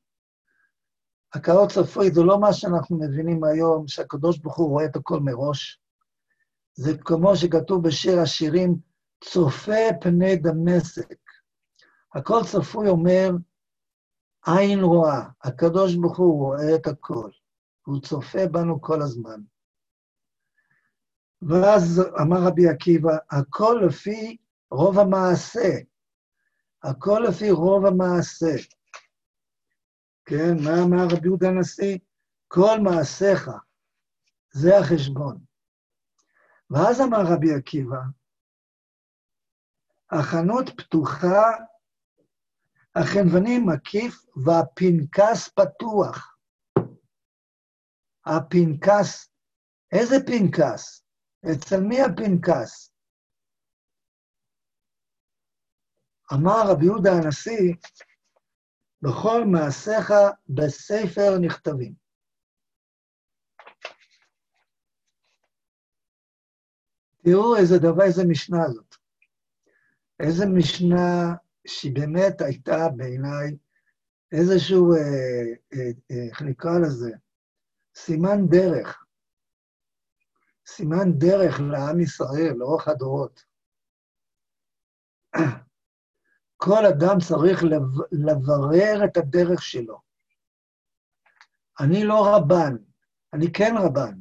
[1.34, 5.82] הכל צפוי זה לא מה שאנחנו מבינים היום, שהקדוש ברוך הוא רואה את הכל מראש.
[6.74, 8.76] זה כמו שכתוב בשיר השירים,
[9.24, 11.20] צופה פני דמשק.
[12.16, 13.30] הכל צפוי אומר,
[14.46, 17.30] עין רואה, הקדוש ברוך הוא רואה את הכל,
[17.86, 19.42] הוא צופה בנו כל הזמן.
[21.42, 24.38] ואז אמר רבי עקיבא, הכל לפי
[24.72, 25.70] רוב המעשה.
[26.84, 28.56] הכל לפי רוב המעשה.
[30.26, 31.98] כן, מה אמר רבי יהודה הנשיא?
[32.48, 33.50] כל מעשיך,
[34.52, 35.38] זה החשבון.
[36.70, 37.98] ואז אמר רבי עקיבא,
[40.12, 41.44] החנות פתוחה,
[42.96, 46.31] החנווני מקיף והפנקס פתוח.
[48.26, 49.32] הפנקס,
[49.92, 51.06] איזה פנקס?
[51.52, 52.94] אצל מי הפנקס?
[56.34, 57.74] אמר רבי יהודה הנשיא,
[59.02, 60.12] בכל מעשיך
[60.50, 61.94] בספר נכתבים.
[67.24, 68.96] תראו איזה דבר, איזה משנה זאת.
[70.20, 71.36] איזה משנה
[71.68, 73.58] שהיא באמת הייתה בעיניי
[74.32, 75.00] איזשהו, אה,
[75.74, 77.12] אה, אה, איך נקרא לזה?
[78.06, 79.06] סימן דרך.
[80.68, 83.44] סימן דרך לעם ישראל, לאורך הדורות.
[86.64, 87.64] כל אדם צריך
[88.12, 90.00] לברר את הדרך שלו.
[91.80, 92.76] אני לא רבן,
[93.34, 94.20] אני כן רבן.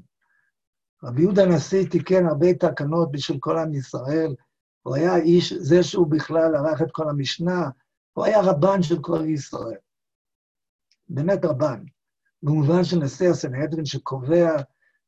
[1.05, 4.35] רבי יהודה הנשיא תיקן הרבה תקנות בשביל כל עם ישראל,
[4.83, 7.71] הוא היה איש, זה שהוא בכלל ערך את כל המשנה,
[8.12, 9.79] הוא היה רבן של כל ישראל.
[11.09, 11.85] באמת רבן,
[12.42, 14.57] במובן של נשיא הסנהדרין שקובע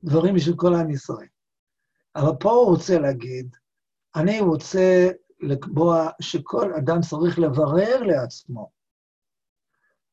[0.04, 1.26] דברים בשביל כל עם ישראל.
[2.16, 3.56] אבל פה הוא רוצה להגיד,
[4.16, 5.08] אני רוצה
[5.40, 8.70] לקבוע שכל אדם צריך לברר לעצמו.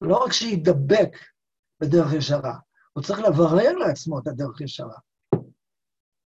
[0.01, 1.17] לא רק שידבק
[1.79, 2.57] בדרך ישרה,
[2.93, 4.97] הוא צריך לברר לעצמו את הדרך ישרה.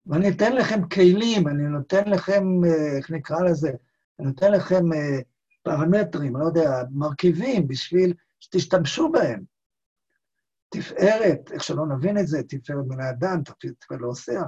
[0.06, 3.70] ואני אתן לכם כלים, אני נותן לכם, אה, איך נקרא לזה?
[4.18, 5.18] אני נותן לכם אה,
[5.62, 9.51] פרמטרים, לא יודע, מרכיבים, בשביל שתשתמשו בהם.
[10.72, 14.40] תפארת, איך שלא נבין את זה, תפארת מן האדם, תפארת לא עושה.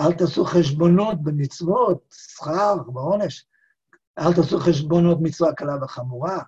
[0.00, 3.46] אל תעשו חשבונות במצוות, שכר ועונש.
[4.18, 6.42] אל תעשו חשבונות מצווה קלה וחמורה.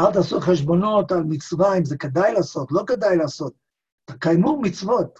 [0.00, 3.54] אל תעשו חשבונות על מצווה, אם זה כדאי לעשות, לא כדאי לעשות.
[4.04, 5.18] תקיימו מצוות.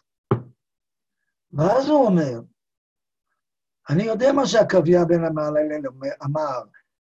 [1.53, 2.41] ואז הוא אומר,
[3.91, 5.83] אני יודע מה שעקביה בן המהללל
[6.25, 6.63] אמר,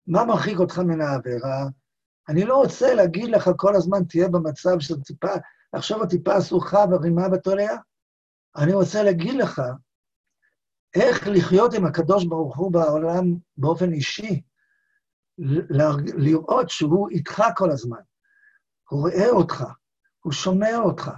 [0.08, 1.66] מה מרחיק אותך מן העבירה?
[2.30, 5.32] אני לא רוצה להגיד לך כל הזמן תהיה במצב של טיפה,
[5.74, 7.76] עכשיו הטיפה אסוכה ורימה בתולע.
[8.58, 9.62] אני רוצה להגיד לך
[10.96, 13.24] איך לחיות עם הקדוש ברוך הוא בעולם
[13.58, 14.42] באופן אישי,
[16.18, 18.02] לראות שהוא איתך כל הזמן.
[18.90, 19.64] הוא רואה אותך,
[20.20, 21.12] הוא שומע אותך,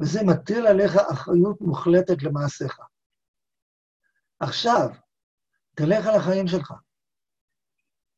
[0.00, 2.78] וזה מטיל עליך אחריות מוחלטת למעשיך.
[4.40, 4.88] עכשיו,
[5.74, 6.72] תלך על החיים שלך.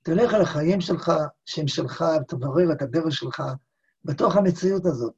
[0.02, 1.12] תלך על החיים שלך,
[1.44, 3.42] שהם שלך, ותברר את הדרך שלך
[4.04, 5.14] בתוך המציאות הזאת.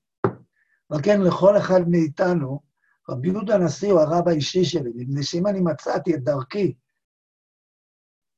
[0.90, 2.60] אבל כן, לכל אחד מאיתנו,
[3.08, 6.74] רבי יהודה הנשיא הוא הרב האישי שלי, מפני שאם אני מצאתי את דרכי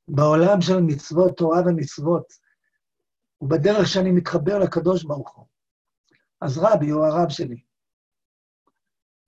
[0.08, 2.32] בעולם של מצוות, תורה ומצוות,
[3.40, 5.46] ובדרך שאני מתחבר לקדוש ברוך הוא.
[6.40, 7.60] אז רבי הוא הרב שלי.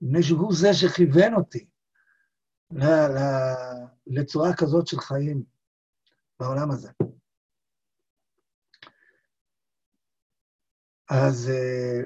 [0.00, 1.68] מפני שהוא זה שכיוון אותי
[4.06, 5.57] לצורה כזאת של חיים
[6.40, 6.90] בעולם הזה.
[11.10, 12.02] אז, אה,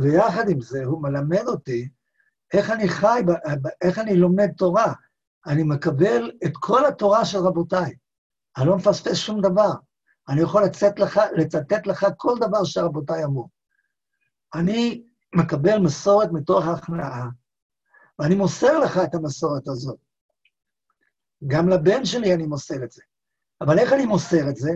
[0.00, 1.88] ויחד עם זה, הוא מלמד אותי
[2.52, 3.20] איך אני חי,
[3.82, 4.92] איך אני לומד תורה.
[5.46, 7.96] אני מקבל את כל התורה של רבותיי.
[8.56, 9.72] אני לא מפספס שום דבר.
[10.28, 13.48] אני יכול לצאת לך, לצטט לך כל דבר שרבותיי אמרו.
[14.54, 17.28] אני מקבל מסורת מתוך ההכנעה,
[18.18, 20.07] ואני מוסר לך את המסורת הזאת.
[21.46, 23.02] גם לבן שלי אני מוסר את זה.
[23.60, 24.70] אבל איך אני מוסר את זה?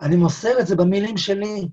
[0.00, 1.68] אני מוסר את זה במילים שלי.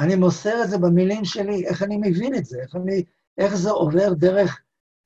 [0.00, 3.04] אני מוסר את זה במילים שלי, איך אני מבין את זה, איך, אני,
[3.38, 4.60] איך זה עובר דרך,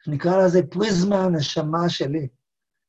[0.06, 2.28] נקרא לזה פריזמה הנשמה שלי.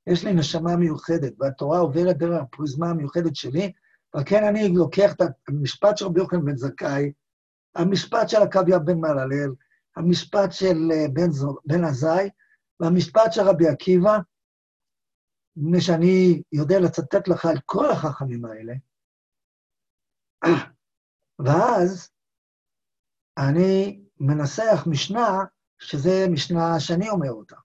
[0.08, 3.72] יש לי נשמה מיוחדת, והתורה עוברת דרך הפריזמה המיוחדת שלי,
[4.18, 7.12] וכן אני לוקח את המשפט של רבי יוחנן בן זכאי,
[7.76, 9.54] המשפט של עקביה בן מהללל,
[9.96, 11.30] המשפט של אה, בן,
[11.66, 12.30] בן עזאי,
[12.80, 14.18] והמשפט של רבי עקיבא,
[15.56, 18.74] מפני שאני יודע לצטט לך את כל החכמים האלה,
[21.40, 22.10] ואז
[23.38, 25.44] אני מנסח משנה,
[25.80, 27.56] שזה משנה שאני אומר אותה.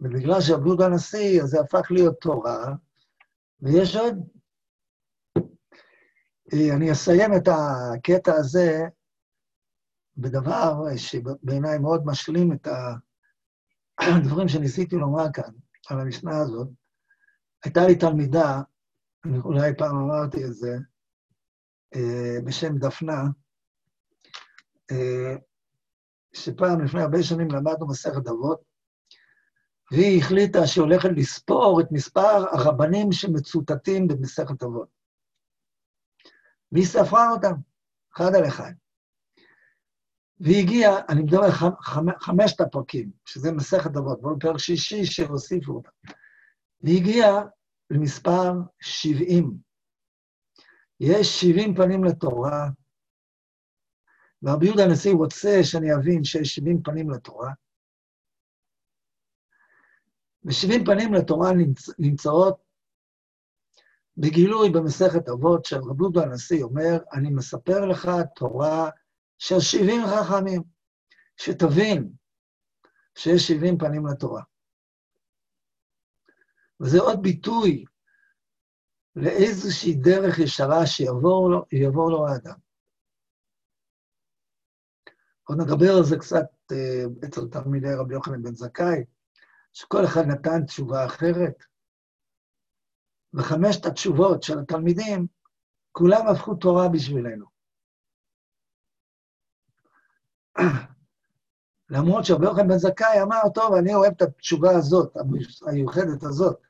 [0.00, 2.74] ובגלל שעבדו הנשיא, אז זה הפך להיות תורה,
[3.60, 4.14] ויש עוד.
[6.76, 8.82] אני אסיים את הקטע הזה
[10.16, 12.68] בדבר שבעיניי מאוד משלים את
[14.00, 15.52] הדברים שניסיתי לומר כאן,
[15.88, 16.68] על המשנה הזאת.
[17.64, 18.60] הייתה לי תלמידה,
[19.24, 20.76] אני אולי פעם אמרתי את זה,
[21.94, 23.22] אה, בשם דפנה,
[24.90, 25.36] אה,
[26.32, 28.60] שפעם, לפני הרבה שנים, למדנו מסכת אבות,
[29.92, 34.88] והיא החליטה שהיא הולכת לספור את מספר הרבנים שמצוטטים במסכת אבות.
[36.72, 37.54] והיא ספרה אותם,
[38.16, 38.72] אחד על אחד.
[40.40, 41.50] והיא הגיעה, אני מדבר על
[42.20, 45.90] חמשת הפרקים, שזה מסכת אבות, ועוד פרק שישי שהוסיפו אותם.
[46.80, 47.42] והיא הגיעה
[47.90, 49.58] למספר 70.
[51.00, 52.68] יש 70 פנים לתורה,
[54.42, 57.50] ורבי יהודה הנשיא רוצה שאני אבין שיש 70 פנים לתורה,
[60.44, 61.88] ו-70 פנים לתורה נמצ...
[61.98, 62.66] נמצאות
[64.16, 68.90] בגילוי במסכת אבות של רבי יהודה הנשיא, אומר, אני מספר לך תורה
[69.38, 70.62] של 70 חכמים,
[71.36, 72.12] שתבין
[73.14, 74.42] שיש 70 פנים לתורה.
[76.80, 77.84] וזה עוד ביטוי
[79.16, 82.58] לאיזושהי דרך ישרה שיעבור לו, לו האדם.
[85.44, 89.04] עוד נדבר על זה קצת אה, אצל תלמידי רבי יוחנן בן זכאי,
[89.72, 91.64] שכל אחד נתן תשובה אחרת,
[93.34, 95.26] וחמשת התשובות של התלמידים,
[95.92, 97.55] כולם הפכו תורה בשבילנו.
[101.90, 105.16] למרות שרבי יוחנן בן זכאי אמר, טוב, אני אוהב את התשובה הזאת,
[105.66, 106.60] המיוחדת הזאת,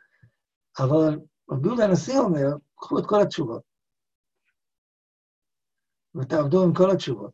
[0.79, 1.21] אבל
[1.51, 2.47] רבי יהודה הנשיא אומר,
[2.77, 3.63] קחו את כל התשובות,
[6.15, 7.33] ותעבדו עם כל התשובות.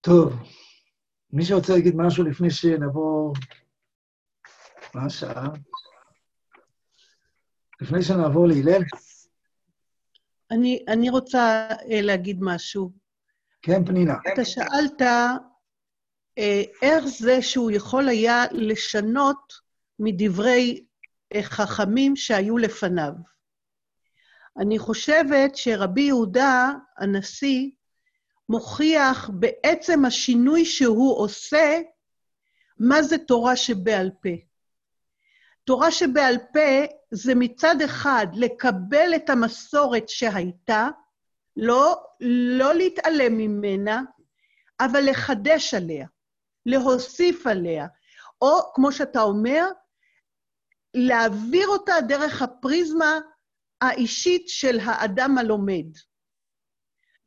[0.00, 0.32] טוב,
[1.32, 3.32] מי שרוצה להגיד משהו לפני שנעבור...
[4.94, 5.46] מה השעה?
[7.80, 8.82] לפני שנעבור להלל?
[10.50, 12.90] אני, אני רוצה uh, להגיד משהו.
[13.62, 14.14] כן, פנינה.
[14.32, 16.42] אתה שאלת uh,
[16.82, 19.52] איך זה שהוא יכול היה לשנות
[19.98, 20.84] מדברי
[21.34, 23.12] uh, חכמים שהיו לפניו.
[24.58, 27.70] אני חושבת שרבי יהודה הנשיא
[28.48, 31.80] מוכיח בעצם השינוי שהוא עושה,
[32.78, 34.28] מה זה תורה שבעל פה.
[35.64, 40.88] תורה שבעל פה זה מצד אחד לקבל את המסורת שהייתה,
[41.56, 42.04] לא,
[42.58, 44.02] לא להתעלם ממנה,
[44.80, 46.06] אבל לחדש עליה,
[46.66, 47.86] להוסיף עליה,
[48.42, 49.64] או כמו שאתה אומר,
[50.94, 53.18] להעביר אותה דרך הפריזמה
[53.80, 55.86] האישית של האדם הלומד.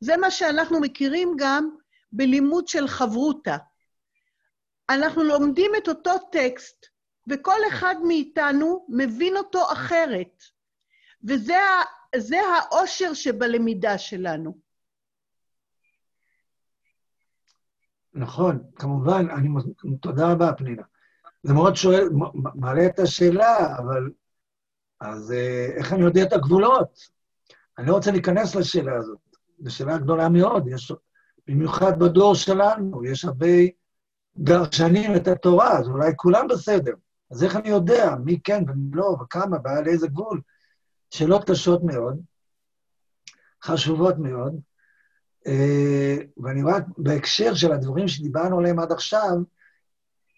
[0.00, 1.76] זה מה שאנחנו מכירים גם
[2.12, 3.56] בלימוד של חברותה.
[4.90, 6.86] אנחנו לומדים את אותו טקסט,
[7.28, 10.42] וכל אחד מאיתנו מבין אותו אחרת.
[11.24, 14.58] וזה העושר שבלמידה שלנו.
[18.14, 19.48] נכון, כמובן, אני,
[20.00, 20.82] תודה רבה, פנינה.
[21.42, 22.08] זה מאוד שואל,
[22.54, 24.10] מעלה את השאלה, אבל
[25.00, 26.98] אז אה, איך אני יודע את הגבולות?
[27.78, 29.18] אני לא רוצה להיכנס לשאלה הזאת.
[29.58, 30.92] זו שאלה גדולה מאוד, יש,
[31.46, 33.46] במיוחד בדור שלנו, יש הרבה
[34.36, 36.92] דרשנים את התורה, אז אולי כולם בסדר.
[37.30, 40.40] אז איך אני יודע מי כן ומי לא, וכמה, ועל איזה גבול?
[41.10, 42.20] שאלות קשות מאוד,
[43.62, 44.60] חשובות מאוד,
[45.46, 49.36] אה, ואני רק, בהקשר של הדברים שדיברנו עליהם עד עכשיו,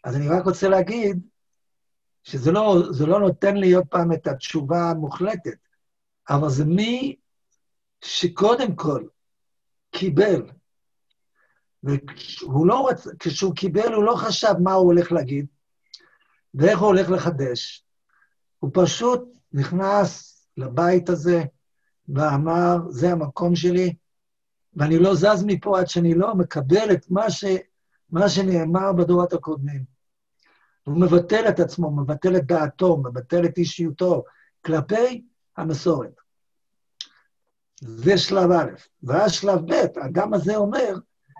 [0.04, 1.20] אז אני רק רוצה להגיד
[2.24, 2.76] שזה לא,
[3.06, 5.58] לא נותן לי עוד פעם את התשובה המוחלטת,
[6.30, 7.16] אבל זה מי
[8.04, 9.04] שקודם כל
[9.90, 10.50] קיבל,
[11.82, 13.06] והוא לא רצ...
[13.18, 15.46] כשהוא קיבל, הוא לא חשב מה הוא הולך להגיד
[16.54, 17.84] ואיך הוא הולך לחדש.
[18.58, 21.44] הוא פשוט נכנס לבית הזה
[22.08, 23.94] ואמר, זה המקום שלי,
[24.74, 27.44] ואני לא זז מפה עד שאני לא מקבל את מה, ש...
[28.10, 29.84] מה שנאמר בדורות הקודמים.
[30.84, 34.24] הוא מבטל את עצמו, מבטל את דעתו, מבטל את אישיותו
[34.66, 35.24] כלפי
[35.56, 36.20] המסורת.
[37.80, 38.70] זה שלב א'.
[39.02, 40.94] ואז שלב ב', האדם הזה אומר,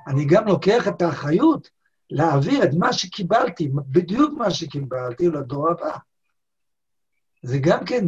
[0.06, 1.70] אני גם לוקח את האחריות
[2.12, 5.96] להעביר את מה שקיבלתי, בדיוק מה שקיבלתי, לדור הבא.
[7.42, 8.06] זה גם כן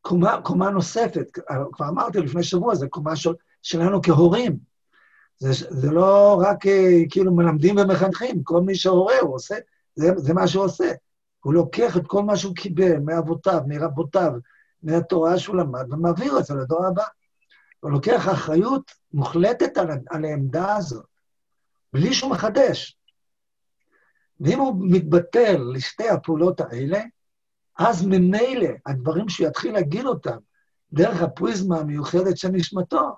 [0.00, 1.26] קומה, קומה נוספת,
[1.72, 3.32] כבר אמרתי לפני שבוע, זו קומה של,
[3.62, 4.58] שלנו כהורים.
[5.38, 9.54] זה, זה לא רק אה, כאילו מלמדים ומחנכים, כל מי שהורה, הוא עושה,
[9.94, 10.92] זה, זה מה שהוא עושה.
[11.44, 14.32] הוא לוקח את כל מה שהוא קיבל מאבותיו, מרבותיו,
[14.82, 17.04] מהתורה שהוא למד, ומעביר את זה לדור הבא.
[17.80, 21.13] הוא לוקח אחריות מוחלטת על, על העמדה הזאת,
[21.94, 22.98] בלי שהוא מחדש.
[24.40, 27.00] ואם הוא מתבטל לשתי הפעולות האלה,
[27.78, 30.36] אז ממילא הדברים שהוא יתחיל להגיד אותם
[30.92, 33.16] דרך הפריזמה המיוחדת של נשמתו,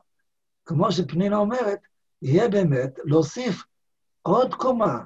[0.65, 1.79] כמו שפנינה אומרת,
[2.23, 3.65] יהיה באמת להוסיף
[4.23, 4.99] עוד קומה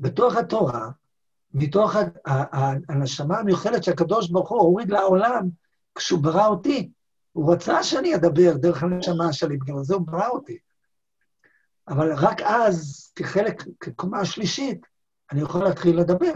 [0.00, 0.90] בתוך התורה,
[1.54, 1.96] מתוך
[2.88, 5.48] הנשמה המיוחדת שהקדוש ברוך הוא הוריד לעולם
[5.94, 6.90] כשהוא ברא אותי.
[7.32, 10.58] הוא רצה שאני אדבר דרך הנשמה שלי, בגלל זה הוא ברא אותי.
[11.88, 14.86] אבל רק אז, כחלק, כקומה השלישית,
[15.32, 16.32] אני יכול להתחיל לדבר.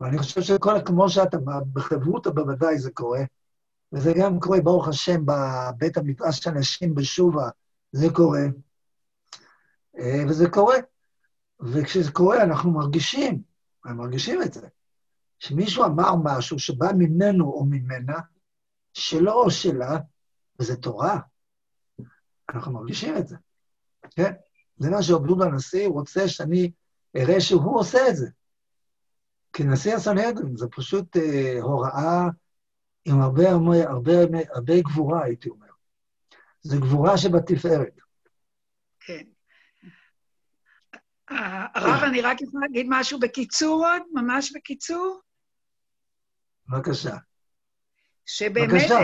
[0.00, 1.36] ואני חושב שכל, כמו שאתה,
[1.72, 3.20] בחברותא בוודאי זה קורה,
[3.92, 7.48] וזה גם קורה, ברוך השם, בבית המדרש של אנשים בשובה,
[7.92, 8.44] זה קורה.
[9.98, 10.76] אה, וזה קורה.
[11.60, 13.42] וכשזה קורה, אנחנו מרגישים,
[13.84, 14.68] אנחנו מרגישים את זה,
[15.38, 18.18] שמישהו אמר משהו שבא ממנו או ממנה,
[18.92, 19.98] שלו או שלה,
[20.60, 21.18] וזה תורה.
[22.48, 23.36] אנחנו מרגישים את זה,
[24.10, 24.32] כן?
[24.80, 26.70] זה מה שעובדו הנשיא, רוצה שאני
[27.16, 28.28] אראה שהוא עושה את זה.
[29.52, 32.24] כנשיא הסנהדרין, זה פשוט אה, הוראה
[33.04, 34.12] עם הרבה, הרבה, הרבה,
[34.54, 35.66] הרבה גבורה, הייתי אומר.
[36.62, 38.00] זה גבורה שבתפארת.
[39.00, 39.24] כן.
[41.74, 45.20] הרב, אני רק יכולה להגיד משהו בקיצור עוד, ממש בקיצור?
[46.68, 47.16] בבקשה.
[48.26, 48.98] שבאמת, בבקשה.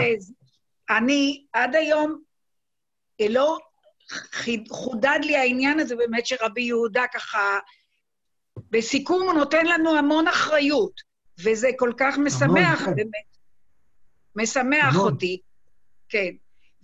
[0.89, 2.21] אני עד היום
[3.21, 3.57] אה, לא
[4.69, 7.59] חודד לי העניין הזה באמת שרבי יהודה ככה,
[8.71, 11.01] בסיכום הוא נותן לנו המון אחריות,
[11.43, 12.95] וזה כל כך משמח, המון, כן.
[12.95, 13.37] באמת.
[14.35, 15.13] משמח המון.
[15.13, 15.41] אותי,
[16.09, 16.31] כן.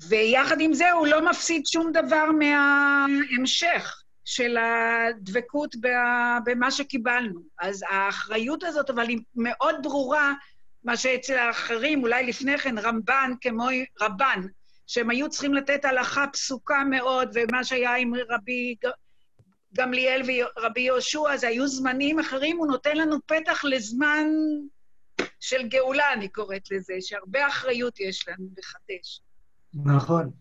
[0.09, 5.76] ויחד עם זה הוא לא מפסיד שום דבר מההמשך של הדבקות
[6.45, 7.41] במה שקיבלנו.
[7.59, 10.34] אז האחריות הזאת, אבל היא מאוד ברורה,
[10.84, 13.67] מה שאצל האחרים, אולי לפני כן, רמב"ן כמו
[14.01, 14.41] רבן,
[14.88, 18.75] שהם היו צריכים לתת הלכה פסוקה מאוד, ומה שהיה עם רבי
[19.77, 24.27] גמליאל ורבי יהושע, זה היו זמנים אחרים, הוא נותן לנו פתח לזמן
[25.39, 29.21] של גאולה, אני קוראת לזה, שהרבה אחריות יש לנו לחדש.
[29.73, 30.31] נכון.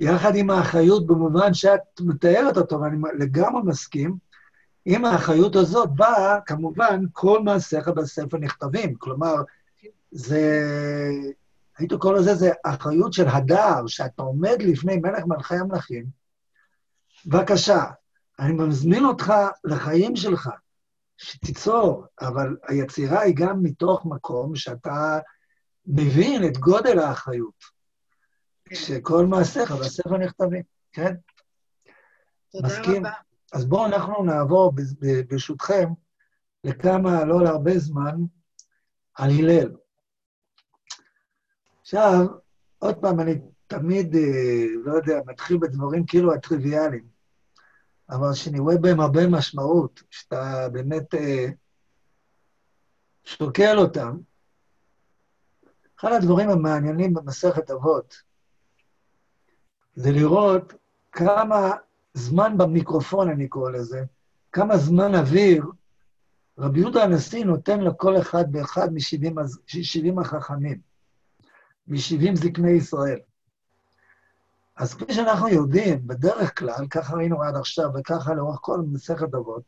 [0.00, 4.16] יחד עם האחריות במובן שאת מתארת אותו, ואני לגמרי מסכים,
[4.84, 8.94] עם האחריות הזאת באה, כמובן, כל מעשיך בספר נכתבים.
[8.94, 9.34] כלומר,
[10.10, 10.62] זה,
[11.78, 16.06] הייתי קורא לזה, זה אחריות של הדר, שאתה עומד לפני מלך מלכי המלכים,
[17.26, 17.84] בבקשה,
[18.38, 19.32] אני מזמין אותך
[19.64, 20.50] לחיים שלך,
[21.16, 25.18] שתיצור, אבל היצירה היא גם מתוך מקום שאתה
[25.86, 27.64] מבין את גודל האחריות,
[28.64, 28.74] כן.
[28.74, 30.62] שכל מעשיך בספר נכתבים,
[30.92, 31.14] כן?
[32.52, 33.06] תודה מסכים?
[33.06, 33.14] רבה.
[33.52, 34.72] אז בואו אנחנו נעבור,
[35.28, 35.88] ברשותכם,
[36.64, 38.16] לכמה, לא להרבה זמן,
[39.14, 39.70] על הלל.
[41.88, 42.26] עכשיו,
[42.78, 43.34] עוד פעם, אני
[43.66, 47.04] תמיד, אה, לא יודע, מתחיל בדברים כאילו הטריוויאליים,
[48.10, 51.46] אבל שאני רואה בהם הרבה משמעות, שאתה באמת אה,
[53.24, 54.16] שוקל אותם.
[56.00, 58.22] אחד הדברים המעניינים במסכת אבות
[59.94, 60.74] זה לראות
[61.12, 61.70] כמה
[62.14, 64.04] זמן במיקרופון, אני קורא לזה,
[64.52, 65.64] כמה זמן אוויר
[66.58, 70.87] רבי יהודה הנשיא נותן לכל אחד ואחד מ-70 החכמים.
[71.88, 73.18] מ-70 זקני ישראל.
[74.76, 79.62] אז כפי שאנחנו יודעים, בדרך כלל, ככה ראינו עד עכשיו, וככה לאורך כל מסכת אבות,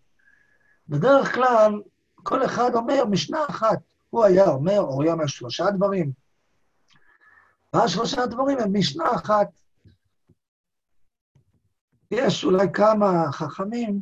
[0.88, 1.82] בדרך כלל,
[2.14, 3.78] כל אחד אומר משנה אחת.
[4.10, 6.12] הוא היה אומר, או היה אומר שלושה דברים.
[7.72, 9.48] והשלושה דברים הם משנה אחת.
[12.10, 14.00] יש אולי כמה חכמים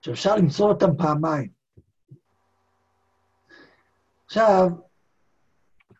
[0.00, 1.50] שאפשר למצוא אותם פעמיים.
[4.26, 4.68] עכשיו,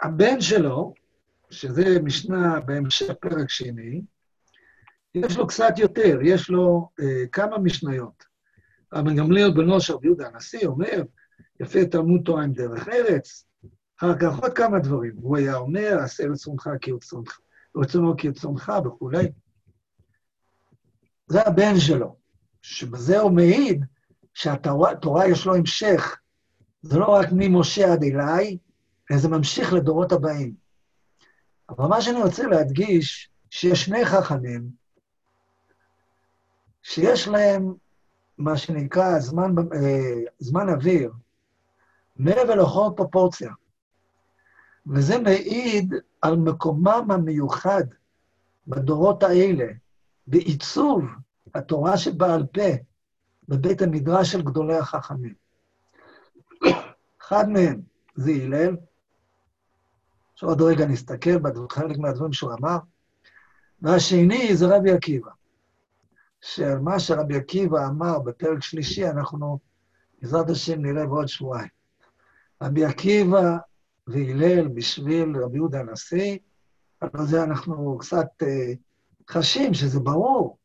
[0.03, 0.95] הבן שלו,
[1.51, 4.03] שזה משנה בהמשך פרק שני,
[5.15, 8.25] יש לו קצת יותר, יש לו אה, כמה משניות.
[8.95, 11.03] רבי גמליאל בנו של יהודה הנשיא אומר,
[11.61, 13.47] יפה תלמוד תורה עם דרך ארץ,
[13.99, 15.13] אחר כך עוד כמה דברים.
[15.17, 17.39] הוא היה אומר, עשה רצונך כרצונך,
[17.77, 19.33] רצונו כרצונך וכולי.
[21.27, 22.17] זה הבן שלו,
[22.63, 23.85] שבזה הוא מעיד
[24.35, 26.17] שהתורה יש לו המשך.
[26.83, 28.59] זה לא רק ממשה עד אליי,
[29.11, 30.55] אלא זה ממשיך לדורות הבאים.
[31.69, 34.71] אבל מה שאני רוצה להדגיש, שיש שני חכמים,
[36.83, 37.75] שיש להם
[38.39, 41.13] מה שנקרא זמן, אה, זמן אוויר,
[42.17, 43.53] מעבר לכל פרופורציה.
[44.87, 47.85] וזה מעיד על מקומם המיוחד
[48.67, 49.67] בדורות האלה,
[50.27, 51.05] בעיצוב
[51.55, 52.71] התורה שבעל פה
[53.49, 55.35] בבית המדרש של גדולי החכמים.
[57.23, 57.81] אחד מהם
[58.15, 58.77] זה הלל,
[60.37, 62.79] שעוד רגע נסתכל בחלק מהדברים שהוא אמר,
[63.83, 65.31] והשני זה רבי עקיבא,
[66.41, 69.59] שמה שרבי עקיבא אמר בפרק שלישי, אנחנו
[70.23, 71.69] בעזרת השם נראה בעוד שבועיים.
[72.63, 73.57] רבי עקיבא
[74.07, 76.39] והלל בשביל רבי יהודה הנשיא,
[77.01, 78.73] על זה אנחנו קצת אה,
[79.31, 80.59] חשים שזה ברור.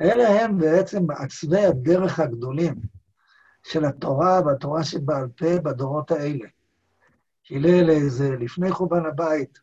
[0.00, 2.74] אלה הם בעצם מעצבי הדרך הגדולים
[3.62, 6.46] של התורה והתורה שבעל פה בדורות האלה.
[7.50, 9.58] הלל זה לפני חורבן הבית,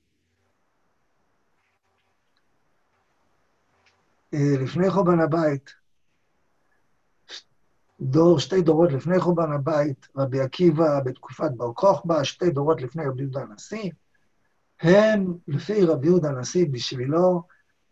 [4.33, 5.73] אה, לפני חורבן הבית,
[8.01, 13.21] דור, שתי דורות לפני חורבן הבית, רבי עקיבא בתקופת בר כוכבא, שתי דורות לפני רבי
[13.21, 13.91] יהודה הנשיא,
[14.81, 17.43] הם, לפי רבי יהודה הנשיא, בשבילו,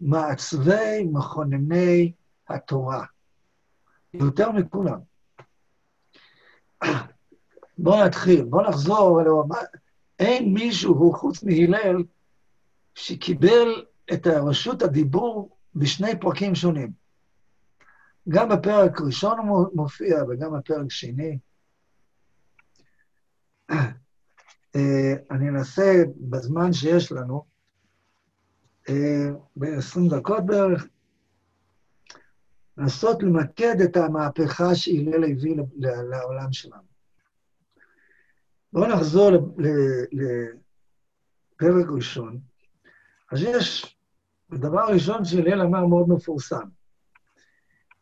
[0.01, 2.11] מעצבי מכונני
[2.49, 3.05] התורה.
[4.13, 4.99] יותר מכולם.
[7.81, 9.21] בואו נתחיל, בואו נחזור,
[10.19, 12.03] אין מישהו חוץ מהלל
[12.95, 16.91] שקיבל את רשות הדיבור בשני פרקים שונים.
[18.29, 21.37] גם בפרק ראשון הוא מופיע וגם בפרק שני.
[24.75, 27.45] אה, אני אנסה בזמן שיש לנו,
[28.89, 30.87] אה, ב-20 דקות בערך,
[32.77, 35.55] לנסות למקד את המהפכה שהלל הביא
[36.09, 36.88] לעולם שלנו.
[38.73, 39.29] בואו נחזור
[40.11, 42.39] לפרק ראשון.
[43.31, 43.97] אז יש,
[44.51, 46.67] הדבר הראשון שהלל אמר מאוד מפורסם.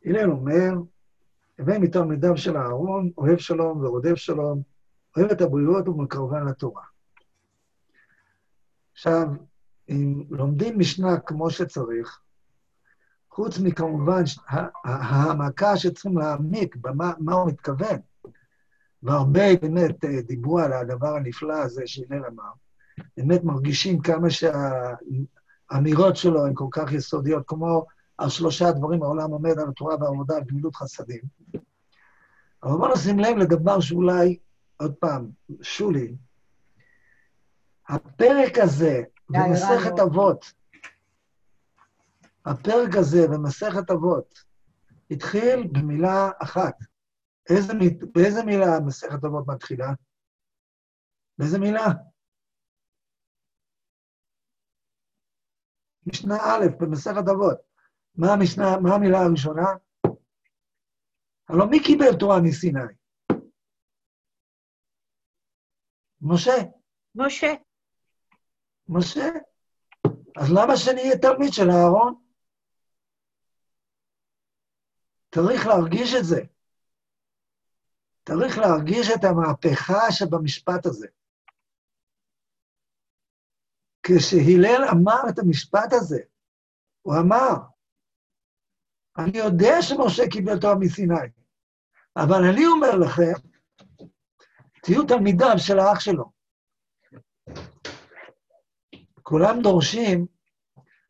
[0.05, 0.71] הלל אומר,
[1.59, 4.61] הווה מתלמידיו של אהרון, אוהב שלום ורודף שלום,
[5.17, 6.83] אוהב את הבריות ומקרבן לתורה.
[8.93, 9.27] עכשיו,
[9.89, 12.21] אם לומדים משנה כמו שצריך,
[13.31, 14.23] חוץ מכמובן
[14.83, 17.99] העמקה שצריכים להעמיק במה הוא מתכוון,
[19.03, 22.51] והרבה באמת אה, דיברו על הדבר הנפלא הזה שהלל אמר,
[23.17, 27.85] באמת מרגישים כמה שהאמירות שלו הן כל כך יסודיות, כמו
[28.17, 31.21] על שלושה דברים העולם עומד על התורה והעבודה, על גמילות חסדים.
[32.63, 34.37] אבל בואו נשים לב לדבר שאולי,
[34.77, 35.29] עוד פעם,
[35.61, 36.15] שולי,
[37.89, 40.53] הפרק הזה במסכת אבות,
[42.45, 44.43] הפרק הזה במסכת אבות
[45.11, 46.75] התחיל במילה אחת.
[47.49, 47.73] איזה,
[48.13, 49.87] באיזה מילה מסכת אבות מתחילה?
[51.37, 51.85] באיזה מילה?
[56.05, 57.57] משנה א' במסכת אבות.
[58.15, 59.67] מה המשנה, מה המילה הראשונה?
[61.49, 62.79] הלוא מי קיבל תורה מסיני?
[66.21, 66.57] משה.
[67.15, 67.53] משה.
[68.89, 69.29] משה.
[70.37, 72.13] אז למה שאני אהיה תלמיד של אהרון?
[75.35, 76.56] צריך להרגיש את זה.
[78.27, 81.07] צריך להרגיש את המהפכה שבמשפט הזה.
[84.03, 86.19] כשהלל אמר את המשפט הזה,
[87.01, 87.53] הוא אמר,
[89.17, 91.15] אני יודע שמשה קיבל תורה מסיני,
[92.15, 93.47] אבל אני אומר לכם,
[94.83, 96.31] תהיו תלמידיו של האח שלו.
[99.23, 100.25] כולם דורשים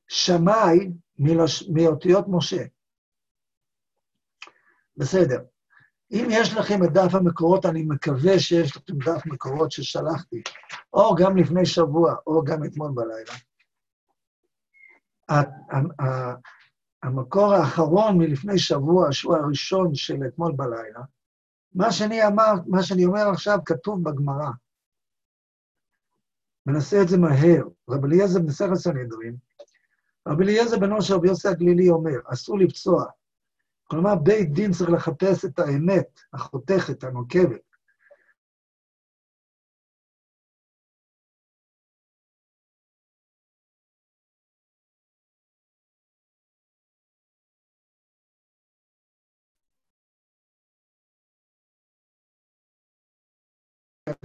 [0.07, 0.89] שמאי
[1.73, 2.63] מאותיות משה.
[4.97, 5.56] בסדר.
[6.11, 10.41] אם יש לכם את דף המקורות, אני מקווה שיש לכם דף מקורות ששלחתי,
[10.93, 13.33] או גם לפני שבוע, או גם אתמול בלילה.
[17.03, 20.99] המקור האחרון מלפני שבוע, שהוא הראשון של אתמול בלילה,
[21.75, 24.49] מה שאני, אמר, מה שאני אומר עכשיו כתוב בגמרא.
[26.65, 27.63] מנסה את זה מהר.
[27.89, 29.35] רבי אליעזר במסכת סנהדרין,
[30.27, 33.05] רבי אליעזר בנו של רבי יוסי הגלילי אומר, אסור לפצוע.
[33.87, 37.67] כלומר, בית דין צריך לחפש את האמת, החותכת, הנוקבת.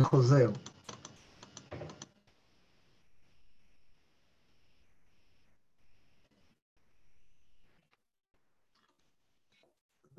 [0.00, 0.50] חוזר.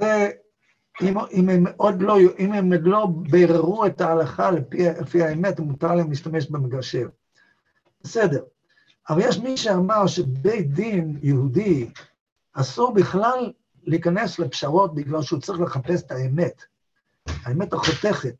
[0.03, 5.59] ואם אם הם עוד לא, אם הם עוד לא ביררו את ההלכה לפי, לפי האמת,
[5.59, 7.07] מותר להם להשתמש במגשר.
[8.03, 8.43] בסדר.
[9.09, 11.89] אבל יש מי שאמר שבית דין יהודי
[12.53, 13.51] אסור בכלל
[13.83, 16.63] להיכנס לפשרות בגלל שהוא צריך לחפש את האמת,
[17.27, 18.35] האמת החותכת.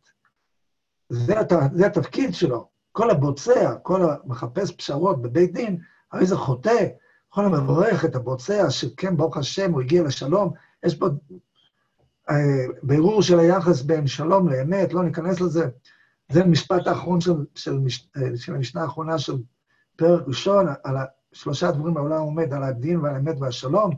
[1.09, 2.67] זה, הת, זה התפקיד שלו.
[2.91, 5.77] כל הבוצע, כל המחפש פשרות בבית דין,
[6.11, 6.87] הרי זה חוטא,
[7.29, 10.53] כל המברך את הבוצע, שכן, ברוך השם, הוא הגיע לשלום.
[10.83, 11.07] יש פה
[12.83, 15.67] בירור של היחס בין שלום לאמת, לא ניכנס לזה.
[16.31, 17.79] זה המשפט האחרון של, של,
[18.17, 19.33] אה, של המשנה האחרונה של
[19.95, 20.95] פרק ראשון, על
[21.33, 23.95] שלושה דברים העולם עומד, על הדין ועל האמת והשלום,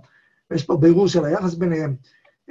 [0.51, 1.95] ויש פה בירור של היחס ביניהם.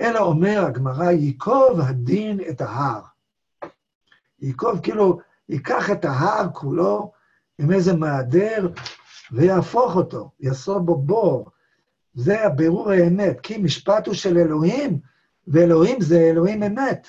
[0.01, 3.01] אלא אומר הגמרא, ייקוב הדין את ההר.
[4.41, 5.19] ייקוב, כאילו,
[5.49, 7.13] ייקח את ההר כולו
[7.59, 8.69] עם איזה מעדר
[9.33, 11.51] ויהפוך אותו, יעשו בו בור.
[12.15, 14.99] זה הבירור האמת, כי משפט הוא של אלוהים,
[15.49, 17.09] ואלוהים זה אלוהים אמת.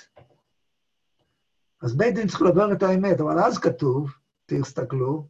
[1.82, 4.12] אז בית דין צריך לעבור את האמת, אבל אז כתוב,
[4.46, 5.28] תסתכלו,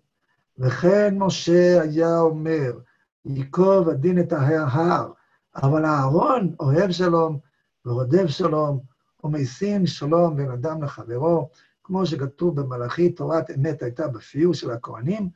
[0.58, 2.80] וכן משה היה אומר,
[3.26, 5.12] ייקוב הדין את ההר,
[5.56, 7.40] אבל אהרון אוהב שלום
[7.86, 8.80] ורודף שלום,
[9.24, 11.50] ומסין שלום בין אדם לחברו,
[11.84, 15.30] כמו שכתוב במלאכי, תורת אמת הייתה בפיור של הכהנים,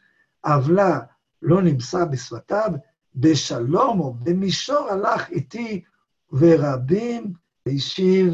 [0.46, 1.00] עוולה
[1.42, 2.72] לא נמסה בשפתיו,
[3.16, 5.84] בשלום או במישור הלך איתי,
[6.32, 7.34] ורבים
[7.68, 8.34] השיב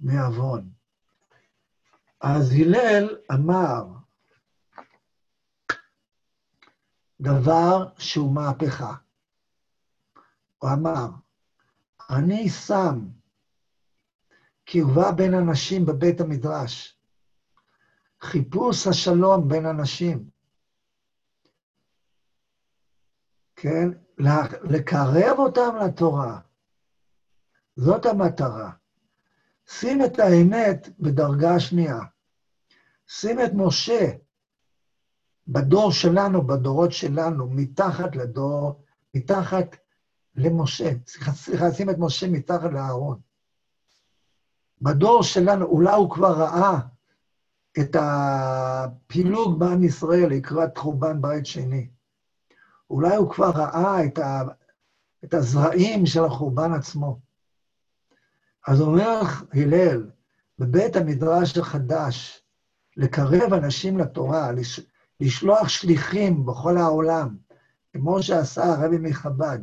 [0.00, 0.70] מעוון.
[2.20, 3.84] אז הלל אמר
[7.20, 8.94] דבר שהוא מהפכה.
[10.58, 11.06] הוא אמר,
[12.10, 13.08] אני שם
[14.64, 16.98] קרבה בין אנשים בבית המדרש,
[18.20, 20.30] חיפוש השלום בין אנשים.
[23.56, 23.88] כן?
[24.62, 26.47] לקרב אותם לתורה.
[27.78, 28.70] זאת המטרה.
[29.68, 31.98] שים את האמת בדרגה שנייה.
[33.08, 34.10] שים את משה
[35.48, 38.82] בדור שלנו, בדורות שלנו, מתחת לדור,
[39.14, 39.76] מתחת
[40.36, 40.92] למשה.
[41.32, 43.20] סליחה, שים את משה מתחת לאהרון.
[44.82, 46.78] בדור שלנו, אולי הוא כבר ראה
[47.80, 51.88] את הפילוג בעם ישראל לקראת חורבן בית שני.
[52.90, 54.42] אולי הוא כבר ראה את, ה,
[55.24, 57.27] את הזרעים של החורבן עצמו.
[58.68, 59.20] אז אומר
[59.52, 60.10] הלל,
[60.58, 62.42] בבית המדרש החדש,
[62.96, 64.80] לקרב אנשים לתורה, לש,
[65.20, 67.36] לשלוח שליחים בכל העולם,
[67.92, 69.58] כמו שעשה הרבי מחב"ד.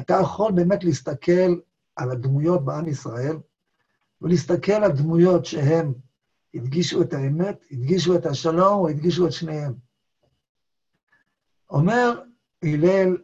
[0.00, 1.54] אתה יכול באמת להסתכל
[1.96, 3.36] על הדמויות בעם ישראל,
[4.22, 5.92] ולהסתכל על דמויות שהן
[6.54, 9.74] הדגישו את האמת, הדגישו את השלום, או הדגישו את שניהם.
[11.70, 12.22] אומר
[12.62, 13.16] הלל,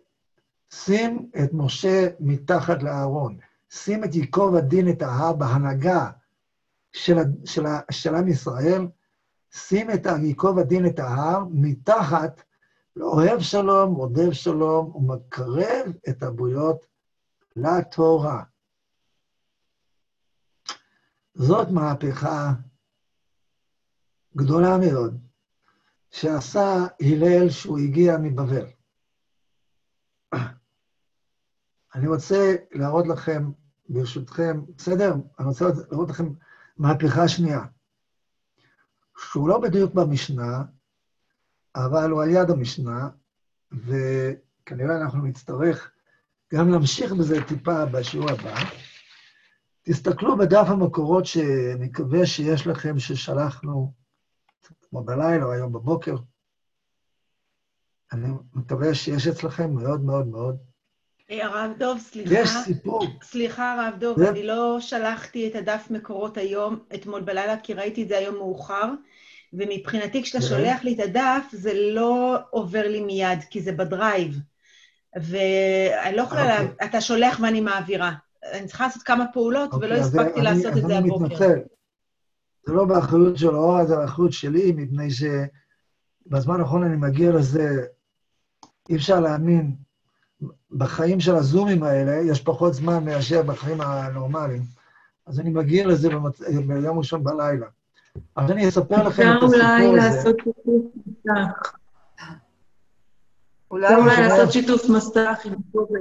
[0.72, 3.38] שים את משה מתחת לארון,
[3.70, 6.10] שים את ייקוב הדין את ההר בהנהגה
[6.92, 8.86] של, של, של עם ישראל,
[9.50, 12.42] שים את ייקוב הדין את ההר מתחת
[12.96, 16.86] לאוהב שלום, רודף שלום, ומקרב את הבריות
[17.56, 18.42] לתורה.
[21.34, 22.52] זאת מהפכה
[24.36, 25.18] גדולה מאוד,
[26.10, 28.66] שעשה הלל שהוא הגיע מבבל.
[31.94, 33.50] אני רוצה להראות לכם,
[33.88, 35.14] ברשותכם, בסדר?
[35.38, 36.32] אני רוצה להראות לכם
[36.76, 37.60] מהפכה שנייה,
[39.18, 40.62] שהוא לא בדיוק במשנה,
[41.76, 43.08] אבל הוא על יד המשנה,
[43.72, 45.90] וכנראה אנחנו נצטרך
[46.54, 48.54] גם להמשיך בזה טיפה בשיעור הבא.
[49.82, 53.92] תסתכלו בדף המקורות שאני מקווה שיש לכם, ששלחנו
[54.90, 56.16] כמו בלילה או היום בבוקר.
[58.12, 60.69] אני מקווה שיש אצלכם מאוד מאוד מאוד.
[61.30, 62.34] אה, הרב דוב, סליחה.
[62.34, 63.06] יש סיפור.
[63.22, 64.30] סליחה, הרב דוב, זה...
[64.30, 68.92] אני לא שלחתי את הדף מקורות היום, אתמול בלילה, כי ראיתי את זה היום מאוחר,
[69.52, 74.38] ומבחינתי, כשאתה שולח לי את הדף, זה לא עובר לי מיד, כי זה בדרייב.
[75.16, 76.62] ואני לא יכולה, לה...
[76.62, 76.86] אוקיי.
[76.88, 78.12] אתה שולח ואני מעבירה.
[78.52, 80.96] אני צריכה לעשות כמה פעולות, ולא אוקיי, אז הספקתי אני- לעשות את זה אז אני
[81.08, 81.24] הבוקר.
[81.24, 81.58] מתנצל.
[82.66, 87.68] זה לא באחריות של אורה, זה באחריות שלי, מפני שבזמן האחרון אני מגיע לזה,
[88.90, 89.74] אי אפשר להאמין,
[90.72, 94.62] בחיים של הזומים האלה יש פחות זמן מאשר בחיים הנורמליים.
[95.26, 96.40] אז אני מגיע לזה במצ...
[96.66, 97.66] ביום ראשון בלילה.
[98.36, 100.16] אז אני אספר לכם את אפשר אולי הסיפור הזה.
[100.16, 100.66] לעשות שיתוף
[101.06, 101.72] מסך.
[103.70, 106.00] אולי, אפשר אולי אולי- לעשות שיתוף מסך עם קובץ.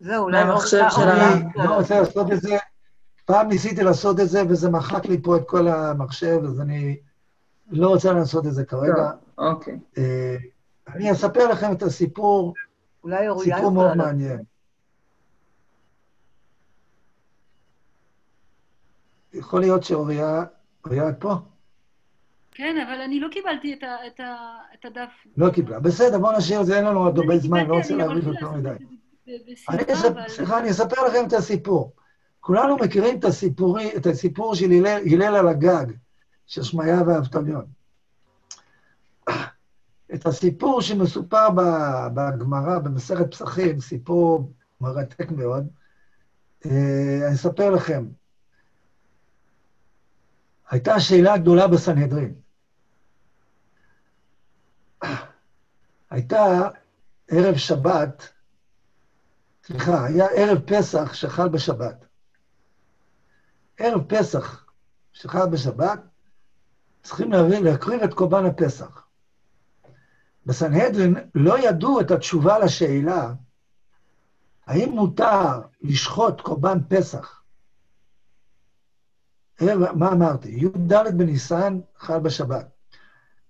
[0.00, 1.42] זהו, אולי מהמחשב אוריה- של אוריה- הרב.
[1.58, 2.56] אני לא רוצה לעשות את זה.
[3.24, 6.96] פעם ניסיתי לעשות את זה, וזה מחק לי פה את כל המחשב, אז אני
[7.70, 9.10] לא רוצה לעשות את זה כרגע.
[9.38, 9.78] אוקיי.
[9.98, 10.36] אה,
[10.94, 12.54] אני אספר לכם את הסיפור,
[13.04, 13.96] אולי אוריה סיפור מאוד לעשות.
[14.06, 14.38] מעניין.
[19.32, 20.44] יכול להיות שאוריה,
[20.84, 21.34] אוריה את פה?
[22.52, 24.34] כן, אבל אני לא קיבלתי את ה- את ה-
[24.74, 25.10] את הדף.
[25.36, 25.80] לא קיבלה.
[25.80, 28.18] בסדר, בואו נשאיר את זה, אין לנו עוד הרבה אני זמן, לא רוצה אני להאריך
[28.18, 28.76] יכולתי יותר לעשות
[29.26, 30.28] מדי.
[30.28, 31.92] סליחה, אני אספר לכם את הסיפור.
[32.40, 34.70] כולנו מכירים את, הסיפורי, את הסיפור של
[35.12, 35.86] הלל על הגג,
[36.46, 37.64] של שמעיה ואבטליון.
[40.14, 41.48] את הסיפור שמסופר
[42.14, 45.66] בגמרא, במסכת פסחים, סיפור מרתק מאוד,
[46.66, 48.06] אה, אני אספר לכם.
[50.70, 52.34] הייתה שאלה גדולה בסנהדרין.
[56.10, 56.68] הייתה
[57.28, 58.28] ערב שבת,
[59.66, 62.06] סליחה, היה ערב פסח שחל בשבת.
[63.78, 64.66] ערב פסח
[65.12, 66.00] שחל בשבת,
[67.02, 69.03] צריכים להקריב את קורבן הפסח.
[70.46, 73.32] בסנהדרין לא ידעו את התשובה לשאלה
[74.66, 77.42] האם מותר לשחוט קורבן פסח.
[79.60, 80.48] ערב- מה אמרתי?
[80.48, 82.66] י"ד בניסן חל בשבת.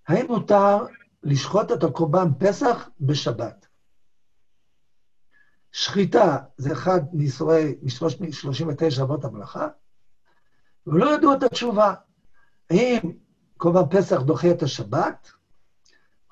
[0.09, 0.86] האם מותר
[1.22, 3.66] לשחוט את הקורבן פסח בשבת?
[5.72, 9.68] שחיטה זה אחד מאיסורי, מ-39 אבות המלאכה,
[10.86, 11.95] ולא ידעו את התשובה.
[12.70, 12.99] האם
[13.57, 15.30] קורבן פסח דוחה את השבת,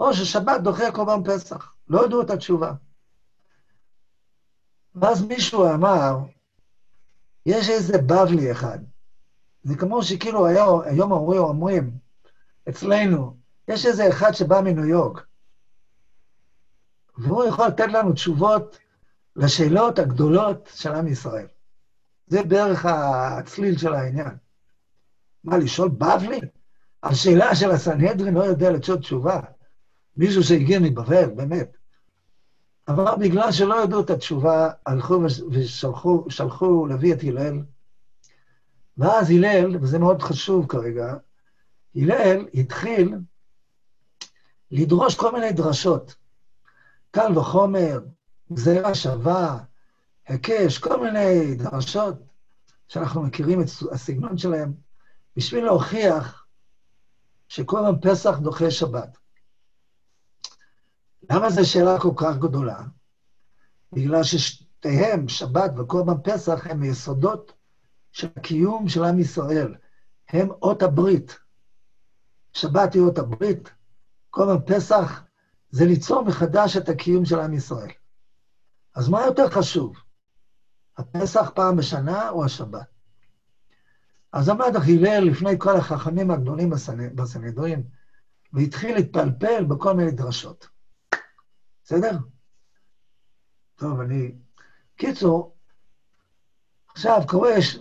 [0.03, 1.75] או ששבת דוחה קורבן פסח.
[1.89, 2.73] לא ידעו את התשובה.
[4.95, 6.19] ואז מישהו אמר,
[7.47, 8.79] יש איזה בבלי אחד.
[9.63, 11.91] זה כמו שכאילו היום, היום אומרים, אומרים,
[12.69, 13.37] אצלנו,
[13.69, 15.27] יש איזה אחד שבא מניו יורק,
[17.19, 18.79] והוא יכול לתת לנו תשובות
[19.37, 21.47] לשאלות הגדולות של עם ישראל.
[22.27, 24.37] זה בערך הצליל של העניין.
[25.45, 26.41] מה, לשאול בבלי?
[27.03, 29.41] על שאלה של הסנהדרין לא יודע לתשוט תשובה.
[30.17, 31.77] מישהו שהגיע מבבל, באמת.
[32.89, 37.63] אבל בגלל שלא ידעו את התשובה, הלכו וש- ושלחו שלחו להביא את הלל.
[38.99, 41.17] ואז הלל, וזה מאוד חשוב כרגע,
[41.97, 43.15] הלל התחיל
[44.71, 46.15] לדרוש כל מיני דרשות.
[47.11, 48.01] קל וחומר,
[48.53, 49.59] גזירה שווה,
[50.29, 52.17] היקש, כל מיני דרשות
[52.89, 54.73] שאנחנו מכירים את הסגנון שלהם,
[55.37, 56.47] בשביל להוכיח
[57.49, 59.19] שקורבן פסח דוחה שבת.
[61.35, 62.79] למה זו שאלה כל כך גדולה?
[63.93, 67.53] בגלל ששתיהם, שבת וקורבן פסח, הם מיסודות
[68.13, 69.75] של הקיום של עם ישראל.
[70.29, 71.39] הם אות הברית.
[72.53, 73.71] שבת היא אות הברית,
[74.31, 75.23] קורבן פסח
[75.71, 77.91] זה ליצור מחדש את הקיום של עם ישראל.
[78.95, 79.93] אז מה יותר חשוב?
[80.99, 82.87] הפסח פעם בשנה או השבת?
[84.33, 87.83] אז עמד הלל לפני כל החכמים הגדולים בסנ- בסנהדרין,
[88.53, 90.67] והתחיל להתפלפל בכל מיני דרשות.
[91.85, 92.17] בסדר?
[93.77, 94.33] טוב, אני...
[94.97, 95.55] קיצור,
[96.89, 97.79] עכשיו קורה, יש...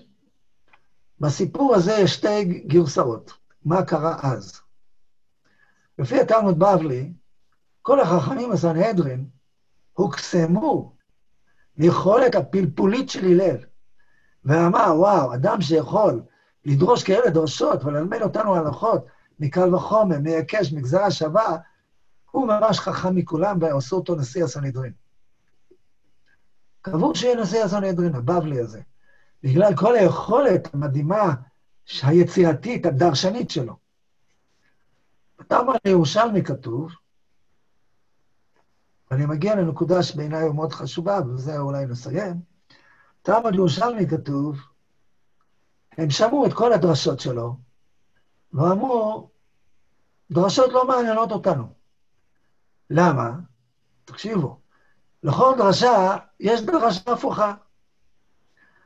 [1.20, 3.32] בסיפור הזה יש שתי גרסאות,
[3.66, 4.62] מה קרה אז.
[6.00, 7.12] לפי התלמוד בבלי,
[7.82, 9.26] כל החכמים בסנהדרין
[9.94, 10.94] הוקסמו
[11.78, 13.58] מיכולת הפלפולית של הלל,
[14.46, 16.22] ואמר, וואו, אדם שיכול
[16.66, 19.06] לדרוש כאלה דרשות וללמד אותנו הלכות
[19.40, 21.58] מקל וחומר, מהיקש, מגזרה שווה,
[22.32, 24.94] הוא ממש חכם מכולם, ועשו אותו נשיא הסנהדרין.
[26.82, 28.82] קבעו שיהיה נשיא הסנהדרין, הבבלי הזה,
[29.44, 31.34] בגלל כל היכולת המדהימה,
[32.04, 33.78] היצירתית, הדרשנית שלו.
[35.40, 36.92] בתרמן הירושלמי כתוב,
[39.12, 42.36] ואני מגיע לנקודה שבעיניי היא מאוד חשובה, ובזה אולי נסיים.
[43.22, 44.58] בתרמן ירושלמי כתוב,
[45.98, 47.56] הם שמעו את כל הדרשות שלו,
[48.54, 49.30] ואמרו,
[50.32, 51.81] דרשות לא מעניינות אותנו.
[52.94, 53.32] למה?
[54.06, 54.60] תקשיבו,
[55.24, 57.54] לכל דרשה יש דרשה הפוכה.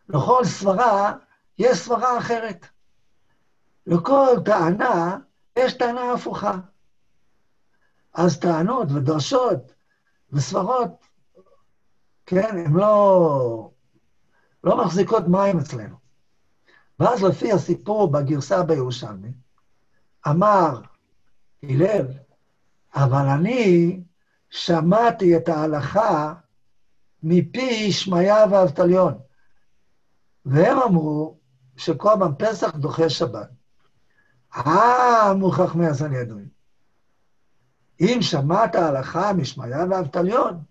[0.10, 1.14] לכל סברה
[1.58, 2.68] יש סברה אחרת.
[3.88, 5.18] לכל טענה
[5.60, 6.58] יש טענה הפוכה.
[8.14, 9.74] אז טענות ודרשות
[10.32, 11.06] וסברות
[12.26, 13.72] כן, הן לא,
[14.64, 15.96] לא מחזיקות מים אצלנו.
[17.00, 19.32] ואז לפי הסיפור בגרסה בירושלמי,
[20.28, 20.82] אמר
[21.64, 22.08] הלל,
[22.96, 24.00] אבל אני
[24.50, 26.34] שמעתי את ההלכה
[27.24, 29.18] מפי שמעיה ואבטליון.
[30.46, 31.38] והם אמרו
[31.78, 33.48] שכל פסח דוחה שבת.
[34.56, 36.48] אה, אמרו חכמי הסנהדרין.
[38.00, 40.64] אם שמעת הלכה משמעיה ואבטליון,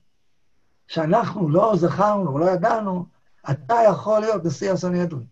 [0.87, 3.07] שאנחנו לא זכרנו, לא ידענו,
[3.51, 5.27] אתה יכול להיות נשיא הסנהדרין.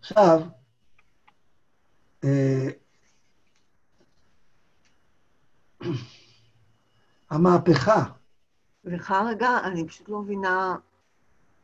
[0.00, 0.42] עכשיו,
[7.30, 8.04] המהפכה,
[8.82, 10.76] סליחה רגע, אני פשוט לא מבינה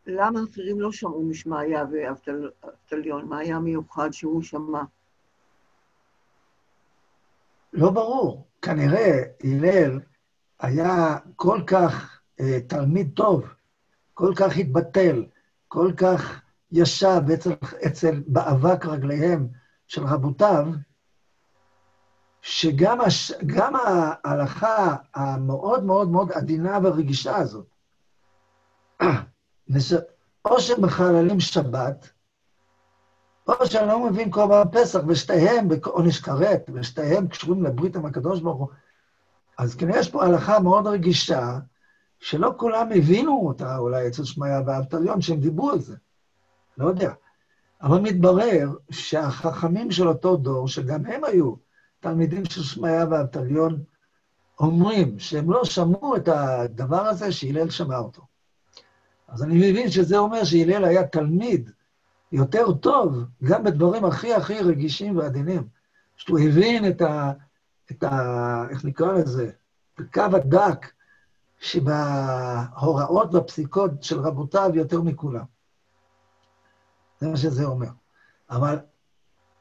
[0.07, 4.83] למה אחרים לא שמעו משמעיה ואבטליון, מה היה מיוחד שהוא שמע?
[7.73, 8.47] לא ברור.
[8.63, 10.01] כנראה הלל
[10.61, 13.45] היה כל כך אה, תלמיד טוב,
[14.15, 15.25] כל כך התבטל,
[15.69, 16.41] כל כך
[16.73, 17.53] ישב אצל,
[17.87, 19.49] אצל באבק רגליהם
[19.93, 20.67] של רבותיו,
[22.43, 23.33] שגם הש,
[24.25, 27.67] ההלכה המאוד מאוד מאוד עדינה ורגישה הזאת,
[30.45, 32.11] או שמחללים שבת,
[33.49, 38.59] או שאני לא מבין קורבן פסח, ושתיהם בעונש כרת, ושתיהם קשורים לברית עם הקדוש ברוך
[38.59, 38.69] הוא.
[39.59, 41.59] אז כנראה יש פה הלכה מאוד רגישה,
[42.21, 45.97] שלא כולם הבינו אותה, אולי אצל שמעיה ואבטליון, שהם דיברו על זה.
[46.79, 47.13] לא יודע.
[47.83, 51.55] אבל מתברר שהחכמים של אותו דור, שגם הם היו
[52.01, 53.83] תלמידים של שמעיה ואבטליון,
[54.61, 58.23] אומרים שהם לא שמעו את הדבר הזה שהלל שמע אותו.
[59.29, 61.71] אז אני מבין שזה אומר שהלל היה תלמיד
[62.33, 65.69] יותר טוב, גם בדברים הכי הכי רגישים ועדינים.
[66.17, 67.33] שהוא הבין את ה...
[67.91, 68.67] את ה...
[68.71, 69.51] איך נקרא לזה?
[69.95, 70.87] את הקו הדק
[71.61, 75.52] שבהוראות והפסיקות של רבותיו יותר מכולם.
[77.23, 77.89] זה מה שזה אומר.
[78.51, 78.79] אבל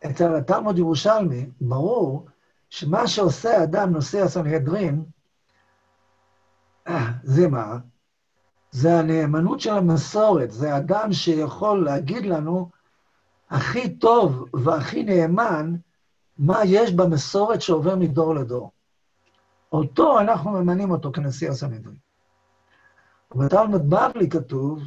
[0.06, 2.28] אצל התלמוד ירושלמי, ברור
[2.70, 5.04] שמה שעושה אדם נושא הסנהדרין,
[7.24, 7.78] זה מה?
[8.72, 12.70] זה הנאמנות של המסורת, זה אדם שיכול להגיד לנו
[13.50, 15.76] הכי טוב והכי נאמן
[16.38, 18.72] מה יש במסורת שעובר מדור לדור.
[19.72, 21.98] אותו אנחנו ממנים אותו כנשיא הסנהדרין.
[23.36, 24.84] בתלמוד בבלי כתוב,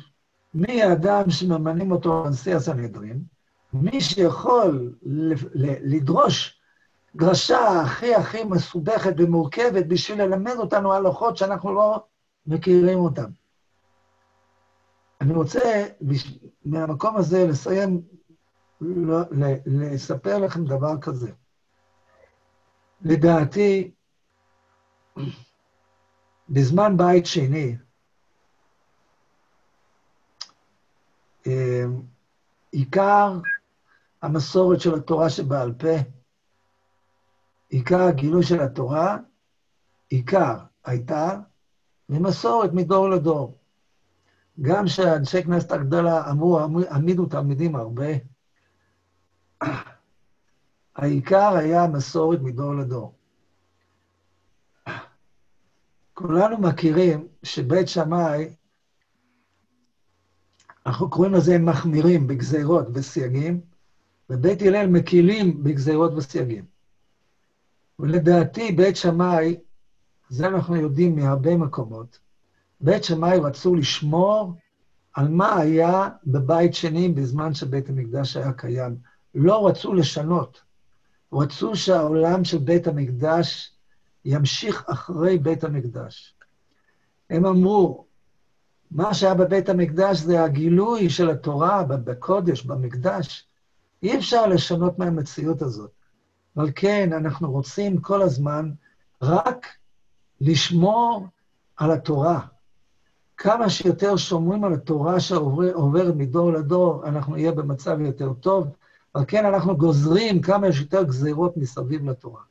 [0.54, 3.24] מי האדם שממנים אותו לנשיא הסנהדרין?
[3.72, 4.94] מי שיכול
[5.82, 6.60] לדרוש
[7.16, 12.04] דרשה הכי הכי מסובכת ומורכבת בשביל ללמד אותנו הלכות שאנחנו לא
[12.46, 13.30] מכירים אותן.
[15.20, 15.86] אני רוצה
[16.64, 18.02] מהמקום הזה לסיים,
[18.80, 19.18] לא,
[19.66, 21.32] לספר לכם דבר כזה.
[23.02, 23.90] לדעתי,
[26.48, 27.76] בזמן בית שני,
[32.72, 33.38] עיקר
[34.22, 35.96] המסורת של התורה שבעל פה,
[37.68, 39.16] עיקר הגילוי של התורה,
[40.08, 41.40] עיקר הייתה
[42.08, 43.58] ממסורת מדור לדור.
[44.62, 48.06] גם שאנשי כנסת הגדולה אמרו, העמידו תלמידים הרבה,
[50.96, 53.14] העיקר היה מסורת מדור לדור.
[56.14, 58.54] כולנו מכירים שבית שמאי,
[60.86, 63.60] אנחנו קוראים לזה מחמירים בגזירות וסייגים,
[64.30, 66.64] ובית הלל מקילים בגזירות וסייגים.
[67.98, 69.56] ולדעתי, בית שמאי,
[70.28, 72.18] זה אנחנו יודעים מהרבה מקומות,
[72.80, 74.54] בית שמאי רצו לשמור
[75.14, 78.96] על מה היה בבית שני בזמן שבית המקדש היה קיים.
[79.34, 80.62] לא רצו לשנות.
[81.32, 83.72] רצו שהעולם של בית המקדש
[84.24, 86.34] ימשיך אחרי בית המקדש.
[87.30, 88.04] הם אמרו,
[88.94, 93.46] מה שהיה בבית המקדש זה הגילוי של התורה בקודש, במקדש.
[94.02, 95.90] אי אפשר לשנות מהמציאות הזאת.
[96.56, 98.70] אבל כן, אנחנו רוצים כל הזמן
[99.22, 99.66] רק
[100.40, 101.26] לשמור
[101.76, 102.40] על התורה.
[103.36, 108.66] כמה שיותר שומרים על התורה שעוברת מדור לדור, אנחנו נהיה במצב יותר טוב,
[109.14, 112.42] אבל כן אנחנו גוזרים כמה שיותר גזירות מסביב לתורה.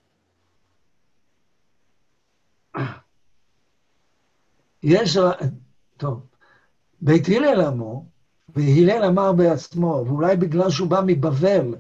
[4.84, 5.18] יש...
[5.98, 6.22] טוב,
[7.06, 8.06] בית הלל אמרו,
[8.50, 11.76] והלל אמר בעצמו, ואולי בגלל שהוא בא מבבל,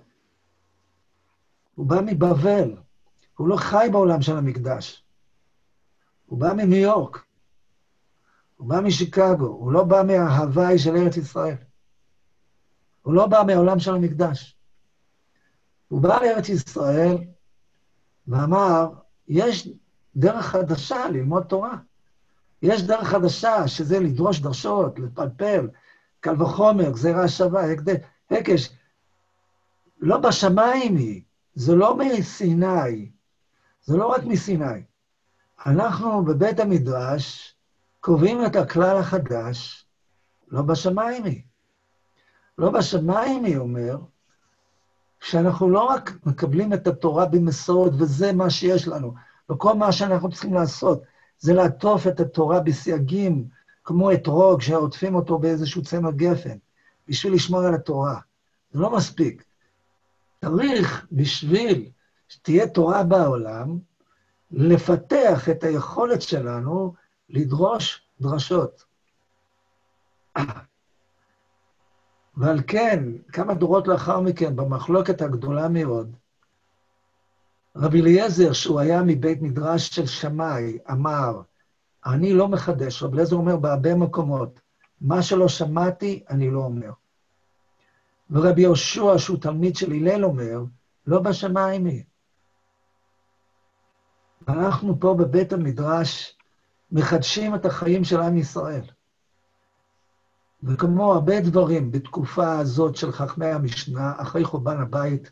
[1.75, 2.75] הוא בא מבבל,
[3.37, 5.03] הוא לא חי בעולם של המקדש.
[6.25, 7.25] הוא בא מניו יורק,
[8.57, 11.55] הוא בא משיקגו, הוא לא בא מההוואי של ארץ ישראל.
[13.01, 14.57] הוא לא בא מהעולם של המקדש.
[15.87, 17.17] הוא בא לארץ ישראל
[18.27, 18.89] ואמר,
[19.27, 19.69] יש
[20.15, 21.77] דרך חדשה ללמוד תורה.
[22.63, 25.67] יש דרך חדשה, שזה לדרוש דרשות, לפלפל,
[26.19, 27.63] קל וחומר, גזירה שווה,
[28.31, 28.69] הקש.
[29.99, 31.21] לא בשמיים היא,
[31.55, 33.11] זה לא מסיני,
[33.83, 34.83] זה לא רק מסיני.
[35.65, 37.55] אנחנו בבית המדרש
[37.99, 39.85] קובעים את הכלל החדש,
[40.47, 41.41] לא בשמיים היא.
[42.57, 43.97] לא בשמיים היא אומר,
[45.19, 49.13] שאנחנו לא רק מקבלים את התורה במסורת, וזה מה שיש לנו,
[49.51, 51.03] וכל מה שאנחנו צריכים לעשות,
[51.39, 53.47] זה לעטוף את התורה בסייגים,
[53.83, 56.57] כמו אתרוג, שעוטפים אותו באיזשהו צמר גפן,
[57.07, 58.19] בשביל לשמור על התורה.
[58.71, 59.43] זה לא מספיק.
[60.45, 61.89] צריך, בשביל
[62.29, 63.79] שתהיה תורה בעולם,
[64.51, 66.93] לפתח את היכולת שלנו
[67.29, 68.83] לדרוש דרשות.
[72.37, 76.15] ועל כן, כמה דורות לאחר מכן, במחלוקת הגדולה מאוד,
[77.75, 81.41] רבי אליעזר, שהוא היה מבית מדרש של שמאי, אמר,
[82.05, 83.03] אני לא מחדש.
[83.03, 84.59] רבי אליעזר אומר בהרבה מקומות,
[85.01, 86.91] מה שלא שמעתי, אני לא אומר.
[88.31, 90.63] ורבי יהושע, שהוא תלמיד של הלל, אומר,
[91.07, 92.03] לא בשמיים היא.
[94.47, 96.37] אנחנו פה בבית המדרש
[96.91, 98.83] מחדשים את החיים של עם ישראל.
[100.63, 105.31] וכמו הרבה דברים בתקופה הזאת של חכמי המשנה, אחרי חורבן הבית,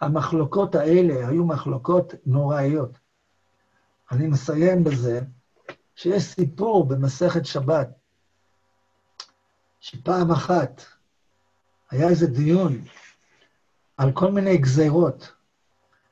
[0.00, 2.98] המחלוקות האלה היו מחלוקות נוראיות.
[4.10, 5.20] אני מסיים בזה
[5.94, 7.88] שיש סיפור במסכת שבת,
[9.80, 10.82] שפעם אחת
[11.90, 12.72] היה איזה דיון
[13.96, 15.32] על כל מיני גזירות,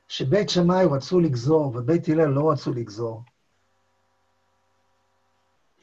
[0.08, 3.22] שבית שמאי רצו לגזור ובית הלל לא רצו לגזור.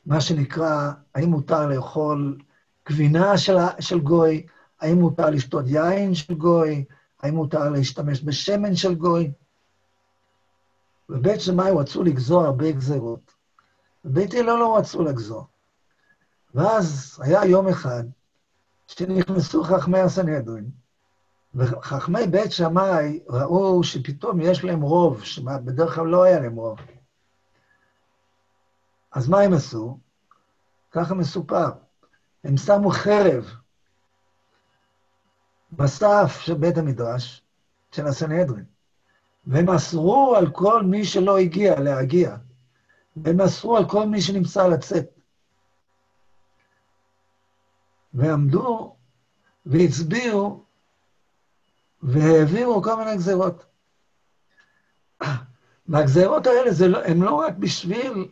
[0.05, 2.37] מה שנקרא, האם מותר לאכול
[2.89, 4.45] גבינה של, של גוי,
[4.81, 6.85] האם מותר לשתות יין של גוי,
[7.25, 9.31] האם מותר להשתמש בשמן של גוי.
[11.09, 13.31] בבית שמאי רצו לגזור הרבה גזרות,
[14.05, 15.47] בבית הלל לא רצו לגזור.
[16.55, 18.03] ואז היה יום אחד
[18.87, 20.69] שנכנסו חכמי הסנהדרין,
[21.55, 26.79] וחכמי בית שמאי ראו שפתאום יש להם רוב, שבדרך כלל לא היה להם רוב.
[29.11, 29.99] אז מה הם עשו?
[30.91, 31.69] ככה מסופר.
[32.43, 33.51] הם שמו חרב
[35.71, 37.41] בסף של בית המדרש,
[37.91, 38.65] של הסנהדרין,
[39.47, 42.35] והם אסרו על כל מי שלא הגיע להגיע,
[43.15, 45.05] והם אסרו על כל מי שנמצא לצאת.
[48.13, 48.95] ועמדו
[49.65, 50.63] והצביעו
[52.03, 53.65] והעבירו כל מיני גזירות.
[55.87, 58.27] והגזירות האלה לא, הן לא רק בשביל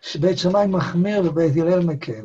[0.00, 2.24] שבית שמאי מחמיר ובית הלל מקל,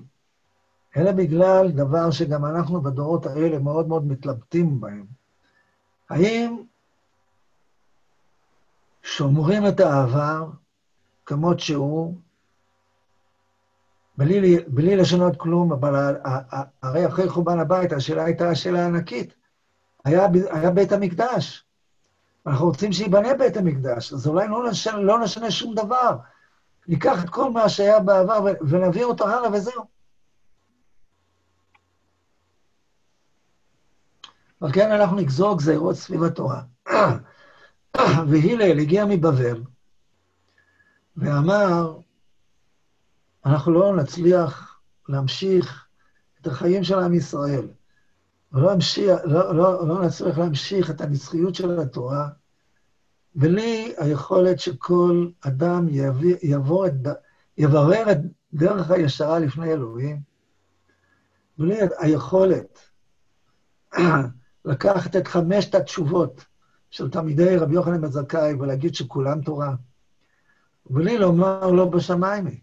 [0.98, 5.06] אלא בגלל דבר שגם אנחנו בדורות האלה מאוד מאוד מתלבטים בהם.
[6.10, 6.58] האם
[9.04, 10.50] שומרים את העבר
[11.26, 12.16] כמות שהוא,
[14.18, 16.16] בלי, בלי לשנות כלום, אבל
[16.84, 19.34] הרי אחרי חורבן הבית, השאלה הייתה השאלה הענקית.
[20.06, 21.66] היה, היה בית המקדש.
[22.48, 26.18] אנחנו רוצים שייבנה בית המקדש, אז אולי לא נשנה, לא נשנה שום דבר.
[26.88, 29.95] ניקח את כל מה שהיה בעבר ונביא אותו הלאה וזהו.
[34.62, 36.62] אבל כן אנחנו נגזור גזירות סביב התורה.
[38.30, 39.64] והילל הגיע מבבל
[41.18, 42.00] ואמר,
[43.46, 44.80] אנחנו לא נצליח
[45.10, 45.86] להמשיך
[46.42, 47.68] את החיים של עם ישראל,
[48.54, 52.30] ולא המשיך, לא, לא, לא נצליח להמשיך את הנצחיות של התורה,
[53.36, 56.94] בלי היכולת שכל אדם יביא, יבור את,
[57.58, 58.18] יברר את
[58.54, 60.22] דרך הישרה לפני אלוהים,
[61.58, 62.80] בלי היכולת
[64.66, 66.46] לקחת את חמשת התשובות
[66.90, 69.76] של תלמידי רבי יוחנן בן זכאי ולהגיד שכולם תורה,
[70.86, 72.60] ובלי לומר לא בשמיים היא,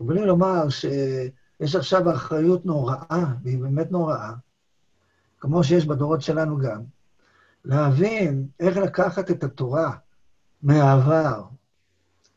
[0.00, 4.32] ובלי לומר שיש עכשיו אחריות נוראה, והיא באמת נוראה,
[5.40, 6.82] כמו שיש בדורות שלנו גם,
[7.64, 9.96] להבין איך לקחת את התורה
[10.62, 11.44] מהעבר,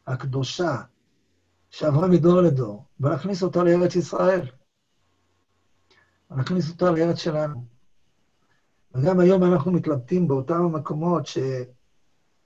[0.07, 0.81] הקדושה,
[1.69, 4.47] שעברה מדור לדור, ולהכניס אותה לארץ ישראל.
[6.31, 7.76] להכניס אותה לארץ שלנו.
[8.97, 11.23] וגם היום אנחנו מתלבטים באותם המקומות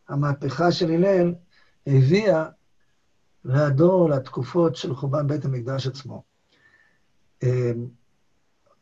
[0.10, 1.34] שהמהפכה של הלל
[1.88, 2.46] הביאה
[3.46, 6.24] לדור, לתקופות של חורבן בית המקדש עצמו.
[7.44, 7.88] אמ,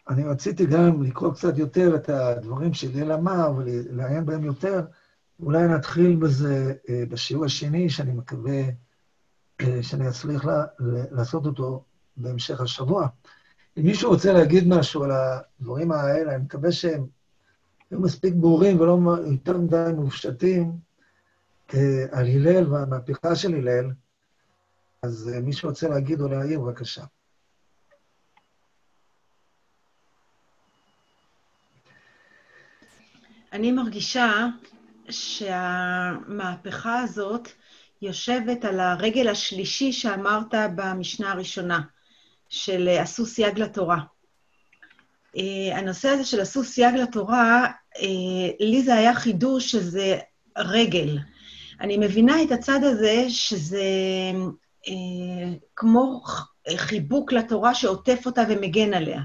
[0.10, 4.82] אני רציתי גם לקרוא קצת יותר את הדברים שהלל אמר ולעיין בהם יותר.
[5.40, 8.62] אולי נתחיל בזה אה, בשיעור השני, שאני מקווה
[9.62, 10.46] אה, שאני אצליח
[11.12, 11.84] לעשות אותו
[12.18, 13.08] בהמשך השבוע.
[13.78, 17.19] אם מישהו רוצה להגיד משהו על הדברים האלה, אני מקווה שהם
[17.92, 19.00] היו מספיק ברורים ולא
[19.32, 20.72] יותר מדי מופשטים,
[22.12, 23.92] על הלל והמהפכה של הלל,
[25.04, 27.04] אז אה, מי שרוצה להגיד או להעיר, בבקשה.
[33.54, 34.48] אני מרגישה
[35.10, 37.50] שהמהפכה הזאת
[38.02, 41.82] יושבת על הרגל השלישי שאמרת במשנה הראשונה,
[42.50, 43.98] של אה, עשו סייג לתורה.
[45.38, 47.72] אה, הנושא הזה של עשו סייג לתורה,
[48.60, 50.18] לי זה היה חידוש שזה
[50.58, 51.18] רגל.
[51.82, 53.84] אני מבינה את הצד הזה שזה
[55.76, 56.22] כמו
[56.78, 59.22] חיבוק לתורה שעוטף אותה ומגן עליה.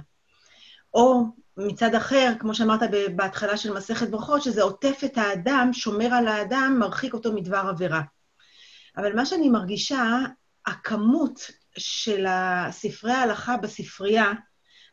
[0.94, 1.24] או
[1.56, 2.80] מצד אחר, כמו שאמרת
[3.16, 8.02] בהתחלה של מסכת ברכות, שזה עוטף את האדם, שומר על האדם, מרחיק אותו מדבר עבירה.
[8.96, 10.18] אבל מה שאני מרגישה,
[10.66, 12.26] הכמות של
[12.70, 14.32] ספרי ההלכה בספרייה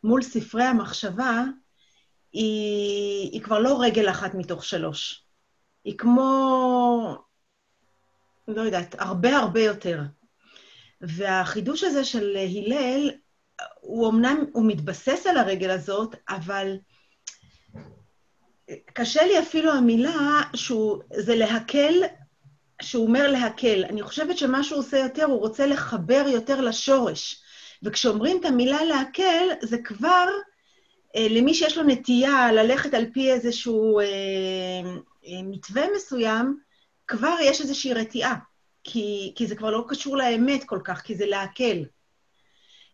[0.03, 1.43] מול ספרי המחשבה,
[2.33, 5.23] היא, היא כבר לא רגל אחת מתוך שלוש.
[5.83, 7.15] היא כמו,
[8.47, 10.01] לא יודעת, הרבה הרבה יותר.
[11.01, 13.11] והחידוש הזה של הלל,
[13.81, 16.77] הוא אמנם, הוא מתבסס על הרגל הזאת, אבל
[18.93, 21.93] קשה לי אפילו המילה שהוא, זה להקל,
[22.81, 23.85] שהוא אומר להקל.
[23.85, 27.43] אני חושבת שמה שהוא עושה יותר, הוא רוצה לחבר יותר לשורש.
[27.83, 30.25] וכשאומרים את המילה להקל, זה כבר,
[31.17, 34.05] למי שיש לו נטייה ללכת על פי איזשהו אה,
[35.27, 36.57] אה, מתווה מסוים,
[37.07, 38.35] כבר יש איזושהי רתיעה,
[38.83, 41.83] כי, כי זה כבר לא קשור לאמת כל כך, כי זה להקל.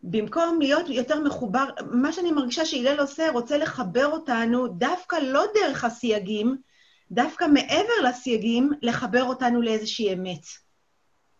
[0.03, 5.84] במקום להיות יותר מחובר, מה שאני מרגישה שהלל עושה, רוצה לחבר אותנו דווקא לא דרך
[5.84, 6.57] הסייגים,
[7.11, 10.45] דווקא מעבר לסייגים, לחבר אותנו לאיזושהי אמת.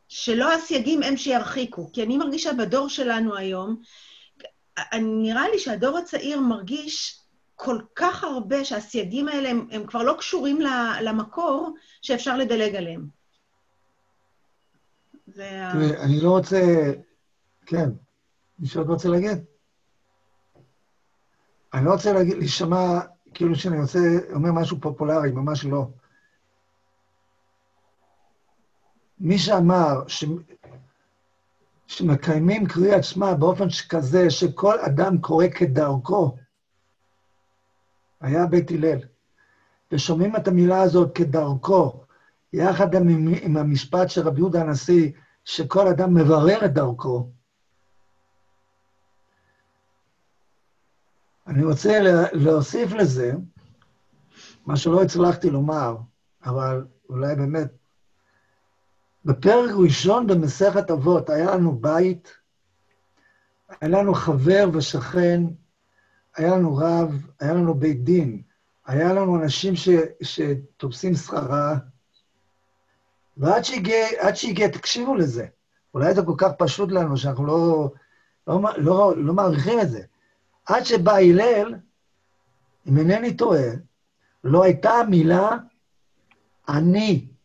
[0.07, 1.91] שלא הסייגים הם שירחיקו.
[1.93, 3.82] כי אני מרגישה בדור שלנו היום,
[5.01, 7.21] נראה לי שהדור הצעיר מרגיש
[7.55, 10.59] כל כך הרבה שהסייגים האלה הם, הם כבר לא קשורים
[11.01, 13.07] למקור שאפשר לדלג עליהם.
[15.28, 16.61] זה תראי, אני לא רוצה...
[17.65, 17.89] כן,
[18.59, 19.38] מישהו עוד רוצה להגיד?
[21.73, 22.99] אני לא רוצה להגיד, להישמע
[23.34, 23.99] כאילו שאני רוצה,
[24.34, 25.88] אומר משהו פופולרי, ממש לא.
[29.19, 30.25] מי שאמר ש...
[31.88, 36.38] שמקיימים קריאת שמע באופן כזה שכל אדם קורא כדרכו,
[38.21, 38.99] היה בית הלל.
[39.91, 42.03] ושומעים את המילה הזאת כדרכו,
[42.53, 45.11] יחד עם, עם המשפט של רבי יהודה הנשיא,
[45.45, 47.29] שכל אדם מברר את דרכו,
[51.47, 51.99] אני רוצה
[52.33, 53.33] להוסיף לזה,
[54.65, 55.97] מה שלא הצלחתי לומר,
[56.45, 57.76] אבל אולי באמת,
[59.28, 62.34] בפרק ראשון במסכת אבות היה לנו בית,
[63.82, 65.41] היה לנו חבר ושכן,
[66.36, 68.41] היה לנו רב, היה לנו בית דין,
[68.86, 69.89] היה לנו אנשים ש,
[70.21, 71.78] שתופסים שכרה,
[73.38, 73.95] ועד שהגיע,
[74.36, 75.45] שהגיע, תקשיבו לזה,
[75.93, 77.91] אולי זה כל כך פשוט לנו שאנחנו לא,
[78.47, 80.01] לא, לא, לא מעריכים את זה.
[80.65, 81.75] עד שבא הלל,
[82.88, 83.69] אם אינני טועה,
[84.43, 85.49] לא הייתה המילה
[86.69, 87.36] אני.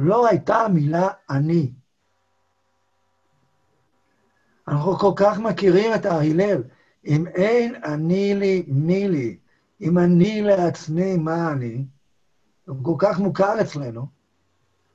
[0.00, 1.72] לא הייתה המילה אני.
[4.68, 6.62] אנחנו כל כך מכירים את ההלל.
[7.06, 9.36] אם אין אני לי, מי לי.
[9.80, 11.84] אם אני לעצמי, מה אני?
[12.66, 14.06] הוא כל כך מוכר אצלנו,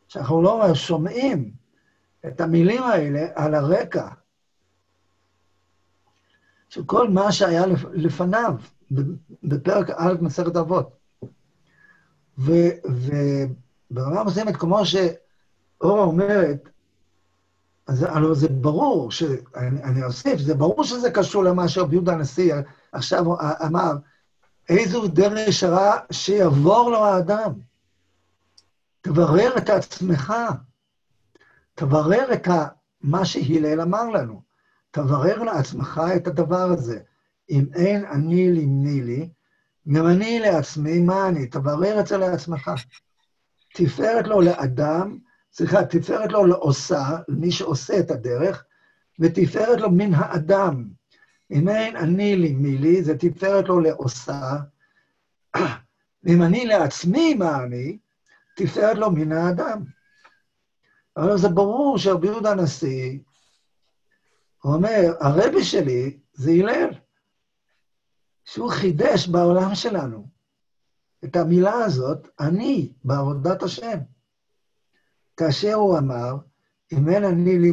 [0.07, 1.51] שאנחנו לא שומעים
[2.27, 4.07] את המילים האלה על הרקע
[6.69, 8.53] של כל מה שהיה לפניו
[9.43, 10.97] בפרק א' מסכת אבות.
[13.95, 16.69] וברמה מסוימת, כמו שאורה אומרת,
[17.87, 22.55] אז הלוא זה ברור, שאני אני אוסיף, זה ברור שזה קשור למה שרבי יהודה הנשיא
[22.91, 23.25] עכשיו
[23.65, 23.93] אמר,
[24.69, 27.51] איזו דרך ישרה שיעבור לו האדם.
[29.01, 30.33] תברר את עצמך,
[31.75, 32.47] תברר את
[33.01, 34.41] מה שהלל אמר לנו.
[34.91, 36.99] תברר לעצמך את הדבר הזה.
[37.49, 39.29] אם אין אני לי מני לי,
[39.93, 41.47] גם אני לעצמי, מה אני?
[41.47, 42.71] תברר את זה לעצמך.
[43.75, 45.17] תפארת לו לאדם,
[45.53, 48.63] סליחה, תפארת לו לעושה, למי שעושה את הדרך,
[49.19, 50.87] ותפארת לו מן האדם.
[51.51, 54.57] אם אין אני לי מי לי, זה תפארת לו לעושה.
[56.23, 57.97] ואם אני לעצמי, מה אני?
[58.55, 59.83] תפארת לו מן האדם.
[61.17, 63.19] אבל זה ברור שרבי יהודה הנשיא,
[64.61, 66.89] הוא אומר, הרבי שלי זה הלל,
[68.45, 70.34] שהוא חידש בעולם שלנו
[71.25, 73.99] את המילה הזאת, אני, בעבודת השם.
[75.37, 76.35] כאשר הוא אמר,
[76.93, 77.71] אם אין אני לי...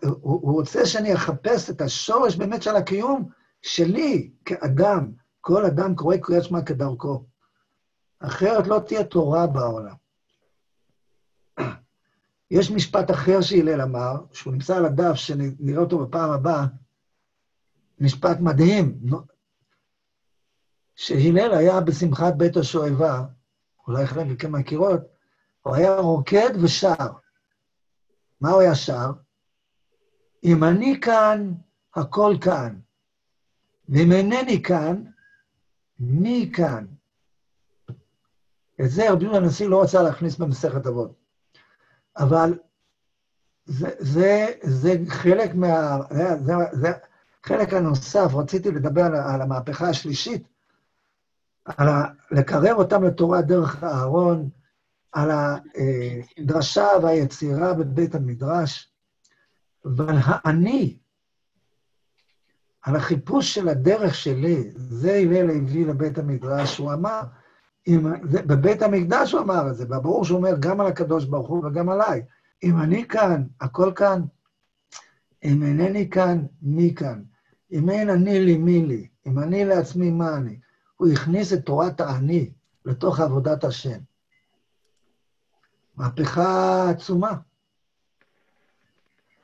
[0.00, 3.28] הוא, רוצה שאני אחפש את השורש באמת של הקיום
[3.62, 5.12] שלי כאדם.
[5.40, 7.24] כל אדם קורא קריאת שמע כדרכו.
[8.18, 9.94] אחרת לא תהיה תורה בעולם.
[12.50, 16.66] יש משפט אחר שהלל אמר, שהוא נמצא על הדף, שנראה אותו בפעם הבאה,
[18.00, 18.98] משפט מדהים,
[20.96, 23.24] שהלל היה בשמחת בית השואבה,
[23.88, 25.00] אולי חלק מכם מכירות,
[25.62, 27.06] הוא היה רוקד ושר.
[28.40, 29.12] מה הוא היה שר?
[30.44, 31.52] אם אני כאן,
[31.94, 32.78] הכל כאן.
[33.88, 35.04] ואם אינני כאן,
[36.00, 36.86] מי כאן?
[38.80, 41.14] את זה רבי יהודה הנשיא לא רצה להכניס במסכת אבות.
[42.16, 42.58] אבל
[43.64, 45.98] זה, זה, זה חלק מה...
[46.10, 46.92] זה, זה, זה
[47.42, 50.55] חלק הנוסף, רציתי לדבר על, על המהפכה השלישית,
[51.66, 54.48] על ה, לקרב אותם לתורה דרך הארון,
[55.12, 55.30] על
[56.38, 58.90] הדרשה והיצירה בבית המדרש,
[59.84, 60.96] ועל האני,
[62.82, 67.20] על החיפוש של הדרך שלי, זה הלל הביא לבית המדרש, הוא אמר,
[67.86, 71.48] אם, זה, בבית המקדש הוא אמר את זה, וברור שהוא אומר גם על הקדוש ברוך
[71.48, 72.22] הוא וגם עליי.
[72.62, 74.22] אם אני כאן, הכל כאן.
[75.44, 77.22] אם אינני כאן, מי כאן?
[77.72, 79.08] אם אין אני לי, מי לי?
[79.26, 80.58] אם אני לעצמי, מה אני?
[80.96, 82.50] הוא הכניס את תורת האני
[82.84, 83.98] לתוך עבודת השם.
[85.96, 87.32] מהפכה עצומה.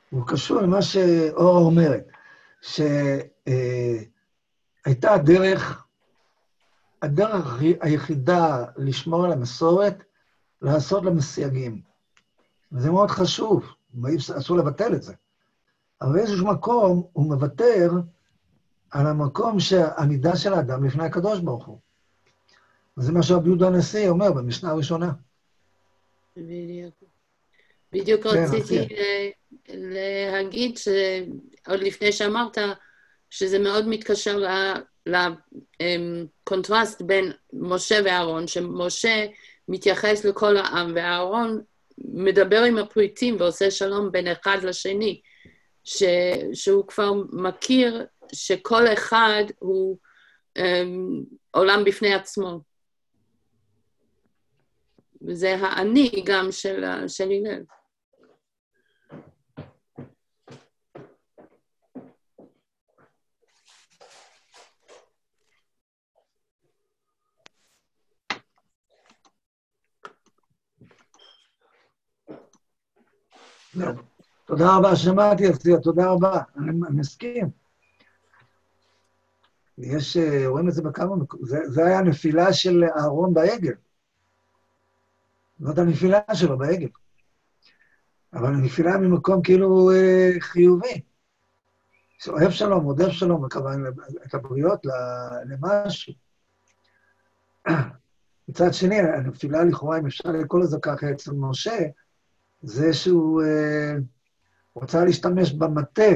[0.09, 2.07] הוא קשור למה שאורה אומרת,
[2.61, 3.57] שהייתה
[5.25, 5.85] דרך,
[7.01, 10.03] הדרך היחידה לשמור על המסורת,
[10.61, 11.81] לעשות לה מסייגים.
[12.71, 13.63] וזה מאוד חשוב,
[14.37, 15.13] אסור לבטל את זה.
[16.01, 17.91] אבל באיזשהו מקום הוא מוותר
[18.93, 21.79] על המקום שהמידה של האדם לפני הקדוש ברוך הוא.
[22.97, 25.11] וזה מה שרבי יהודה הנשיא אומר במשנה הראשונה.
[26.37, 26.93] בדיוק.
[27.91, 29.31] בדיוק כן, רציתי אוקיי.
[29.69, 32.57] ל- להגיד, שעוד לפני שאמרת,
[33.29, 34.43] שזה מאוד מתקשר
[36.45, 39.25] לקונטרסט בין משה ואהרון, שמשה
[39.67, 41.61] מתייחס לכל העם, ואהרון
[41.97, 45.21] מדבר עם הפריטים ועושה שלום בין אחד לשני,
[45.83, 46.03] ש,
[46.53, 49.97] שהוא כבר מכיר שכל אחד הוא
[50.59, 50.61] um,
[51.51, 52.61] עולם בפני עצמו.
[55.21, 57.27] וזה האני גם של, של.
[74.45, 76.41] תודה רבה, שמעתי, אסיה, תודה רבה.
[76.57, 77.62] אני מסכים.
[79.77, 83.73] יש, אה, רואים את זה בכמה מקומות, זה, זה היה הנפילה של אהרון בעגל.
[85.59, 86.87] זאת הנפילה שלו בעגל.
[88.33, 91.01] אבל הנפילה ממקום כאילו אה, חיובי.
[92.17, 93.83] שאוהב שלום, רודף שלום, מכוון
[94.27, 94.85] את הבריות
[95.45, 96.13] למשהו.
[98.49, 101.77] מצד שני, הנפילה לכאורה, אם אפשר לקרוא לזה ככה אצל משה,
[102.61, 103.95] זה שהוא אה,
[104.75, 106.11] רוצה להשתמש במטה,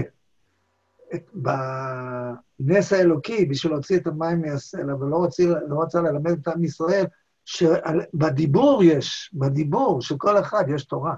[2.60, 7.06] בנס האלוקי, בשביל להוציא את המים מהסלע, ולא רוצה, לא רצה ללמד את עם ישראל
[7.46, 11.16] שבדיבור יש, בדיבור של כל אחד יש תורה.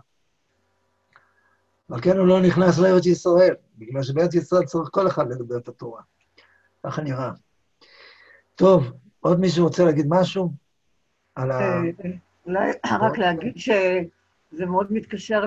[1.89, 5.67] ועל כן הוא לא נכנס לארץ ישראל, בגלל שבארץ ישראל צריך כל אחד לדבר את
[5.67, 6.01] התורה.
[6.85, 7.31] ככה נראה.
[8.55, 10.51] טוב, עוד מישהו רוצה להגיד משהו?
[11.35, 11.59] על ה...
[11.59, 11.81] אה,
[12.45, 12.71] אולי
[13.01, 15.43] רק להגיד שזה מאוד מתקשר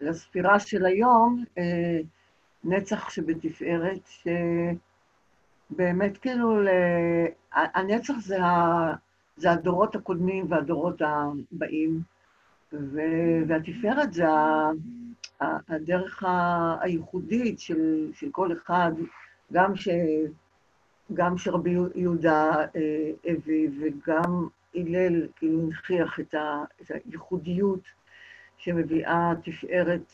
[0.00, 1.98] לספירה של היום, אה,
[2.64, 4.08] נצח שבתפארת,
[5.72, 8.94] שבאמת כאילו, ל- הנצח זה, ה...
[9.36, 12.00] זה הדורות הקודמים והדורות הבאים,
[12.72, 14.70] ו- והתפארת זה ה...
[15.68, 18.92] הדרך ה- הייחודית של, של כל אחד,
[19.52, 19.88] גם, ש...
[21.14, 26.64] גם שרבי יהודה אה, הביא וגם הלל כאילו הנכיח את, ה...
[26.82, 27.80] את הייחודיות
[28.58, 30.12] שמביאה תפארת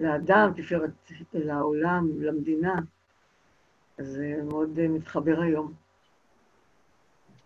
[0.00, 0.90] לאדם, תפארת
[1.32, 2.74] לעולם, למדינה.
[3.98, 5.72] אז זה מאוד אה, מתחבר היום.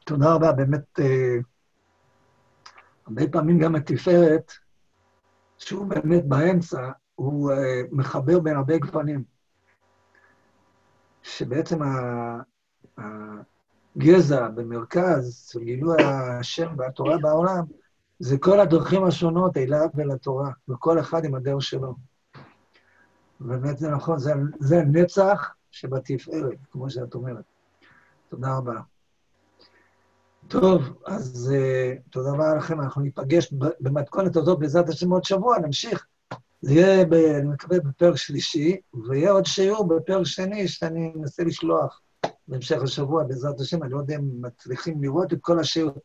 [0.04, 1.36] תודה רבה, באמת, אה,
[3.06, 4.52] הרבה פעמים גם התפארת,
[5.58, 9.24] שהוא באמת באמצע, הוא אה, מחבר בין הרבה גוונים.
[11.22, 11.78] שבעצם
[12.98, 17.64] הגזע במרכז של גילוי השם והתורה בעולם,
[18.18, 22.09] זה כל הדרכים השונות אליו ולתורה, וכל אחד עם הדרך שלו.
[23.40, 27.44] באמת זה נכון, זה, זה הנצח שבתפארת, כמו שאת אומרת.
[28.28, 28.80] תודה רבה.
[30.48, 36.06] טוב, אז uh, תודה רבה לכם, אנחנו ניפגש במתכונת הזאת בעזרת השם עוד שבוע, נמשיך.
[36.62, 38.76] זה יהיה, ב, אני מקווה, בפרק שלישי,
[39.08, 42.00] ויהיה עוד שיעור בפרק שני שאני מנסה לשלוח
[42.48, 45.98] בהמשך השבוע, בעזרת השם, אני לא יודע אם מצליחים לראות את כל השיעור.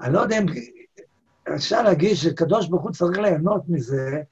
[0.00, 0.46] אני לא יודע אם
[1.54, 4.22] אפשר להגיד שקדוש ברוך הוא צריך ליהנות מזה,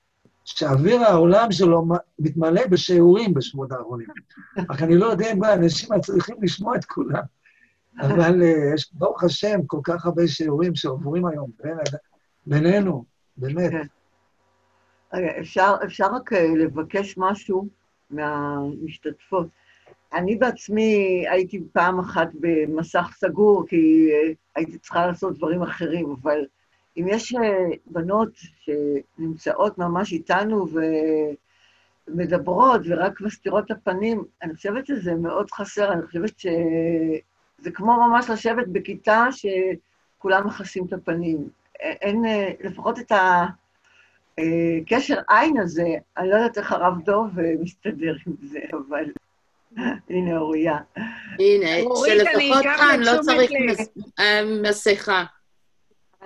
[0.44, 1.84] שאוויר העולם שלו
[2.18, 4.08] מתמלא בשיעורים בשבועות האחרונים.
[4.70, 7.22] רק אני לא יודע אם האנשים מצליחים לשמוע את כולם,
[8.00, 11.76] אבל אה, יש, ברוך השם, כל כך הרבה שיעורים שעוברים היום בין,
[12.46, 13.04] בינינו,
[13.36, 13.70] באמת.
[13.70, 13.86] כן.
[15.12, 17.68] רגע, אפשר, אפשר רק אה, לבקש משהו
[18.10, 19.46] מהמשתתפות.
[20.14, 26.38] אני בעצמי הייתי פעם אחת במסך סגור, כי אה, הייתי צריכה לעשות דברים אחרים, אבל
[26.96, 30.66] אם יש אה, בנות שנמצאות ממש איתנו
[32.08, 38.30] ומדברות ורק מסתירות את הפנים, אני חושבת שזה מאוד חסר, אני חושבת שזה כמו ממש
[38.30, 41.48] לשבת בכיתה שכולם מכסים את הפנים.
[41.82, 43.12] אין, אה, לפחות את
[44.38, 45.88] הקשר עין הזה,
[46.18, 49.04] אני לא יודעת איך הרב דוב אה, מסתדר עם זה, אבל
[50.10, 50.78] הנה אוריה.
[51.38, 51.68] הנה,
[52.06, 53.50] שלפחות כאן לא צריך
[54.18, 55.24] אה, מסכה.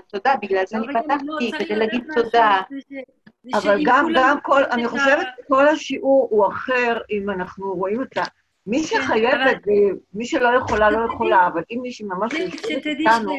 [0.09, 2.61] תודה, בגלל זה אני לא, לא, פתחתי, כדי להגיד תודה.
[3.55, 8.17] אבל גם, כולם גם כל, אני חושבת שכל השיעור הוא אחר, אם אנחנו רואים את
[8.17, 8.23] ה...
[8.67, 9.63] מי כן, שחייבת,
[10.15, 13.37] מי שלא יכולה, לא יכולה, אבל אם מישהי ממש יושבת שתדעי איתנו,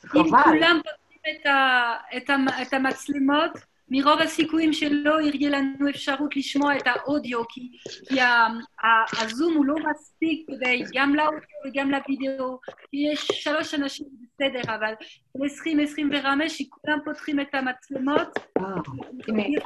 [0.00, 0.42] זה חבל.
[0.44, 3.50] כולם פותחים את המצלמות,
[3.90, 7.60] מרוב הסיכויים שלא יהיה לנו אפשרות לשמוע את האודיו, כי,
[8.08, 8.46] כי ה-
[8.84, 12.58] ה- הזום הוא לא מספיק כדי גם לאודיו וגם לוידאו,
[12.90, 14.92] כי יש שלוש אנשים בסדר, אבל
[15.38, 18.64] ב-20-25 שכולם פותחים את המצלמות, אה,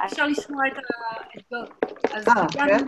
[0.05, 1.55] אפשר לשמוע את ה...
[2.17, 2.85] אז אה, גם- כן?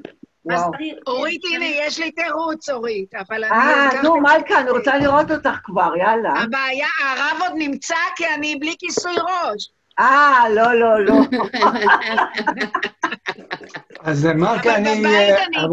[1.07, 3.53] אורית, הנה, יש לי תירוץ, אורית, אבל אני...
[3.53, 6.29] אה, נו, מלכה, אני רוצה לראות אותך כבר, יאללה.
[6.29, 9.69] הבעיה, הרב עוד נמצא כי אני בלי כיסוי ראש.
[9.99, 11.13] אה, לא, לא, לא.
[14.03, 15.03] אז אבל אני,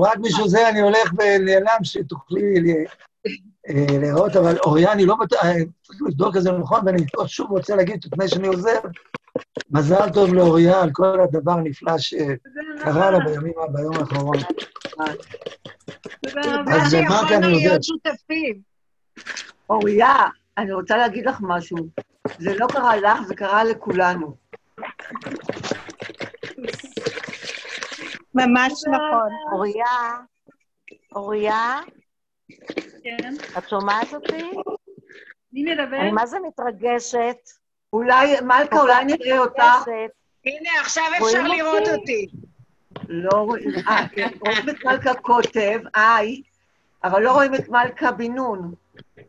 [0.02, 2.84] רק בשביל זה אני הולך ונעלם, שתוכלי ל-
[3.68, 7.50] אה, לראות, אבל אוריה, אני לא בטוח, אה, צריך לבדוק את זה נכון, ואני שוב
[7.50, 8.80] רוצה להגיד, לפני שאני עוזב,
[9.70, 14.36] מזל טוב לאוריה על כל הדבר הנפלא שקרה לה בימים, ביום האחרון.
[16.20, 16.72] תודה רבה.
[16.82, 17.78] אז שיכולנו אני עוזב?
[19.70, 20.16] אוריה,
[20.58, 21.76] אני רוצה להגיד לך משהו.
[22.38, 24.36] זה לא קרה לך, זה קרה לכולנו.
[28.34, 29.30] ממש נכון.
[29.52, 30.16] אוריה,
[31.14, 31.80] אוריה,
[33.04, 33.34] כן.
[33.58, 34.50] את שומעת אותי?
[35.52, 36.00] מי מדבר?
[36.00, 37.36] אני מה זה מתרגשת.
[37.92, 39.88] אולי, מלכה, אולי נראה אותך.
[40.46, 42.26] הנה, עכשיו אפשר לראות אותי?
[43.08, 46.42] לא רואים, אה, כן, רואים את מלכה כותב, היי,
[47.04, 48.74] אבל לא רואים את מלכה בן נון.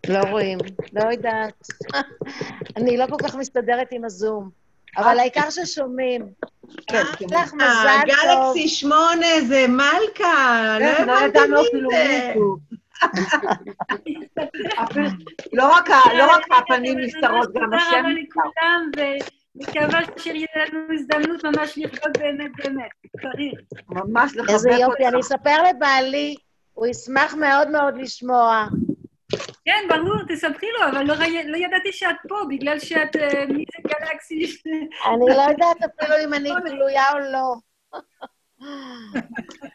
[0.09, 0.57] לא רואים,
[0.93, 1.67] לא יודעת.
[2.77, 4.49] אני לא כל כך מסתדרת עם הזום,
[4.97, 6.25] אבל העיקר ששומעים.
[6.87, 7.25] כן, כן.
[7.31, 8.15] לך מזל טוב.
[8.55, 12.33] גלקסי 8 זה מלכה, לא כן, לא הבנתי ידענו מי זה.
[15.53, 16.27] לא רק ה- לא
[16.57, 18.21] הפנים נסתרות, גם השם נסתר.
[18.23, 18.91] לכולם,
[19.55, 22.89] ומקווה שיהיה לנו הזדמנות ממש לראות באמת באמת.
[23.21, 23.59] צריך.
[23.89, 25.27] ממש לחבק איזה יופי, אני אותך.
[25.27, 26.35] אספר לבעלי,
[26.73, 28.65] הוא ישמח מאוד מאוד לשמוע.
[29.65, 31.15] כן, ברור, תספרי לו, אבל לא
[31.45, 34.57] לא ידעתי שאת פה, בגלל שאת אה, מי זה גלקסי.
[35.05, 37.55] אני לא יודעת אפילו אם אני גלויה או לא.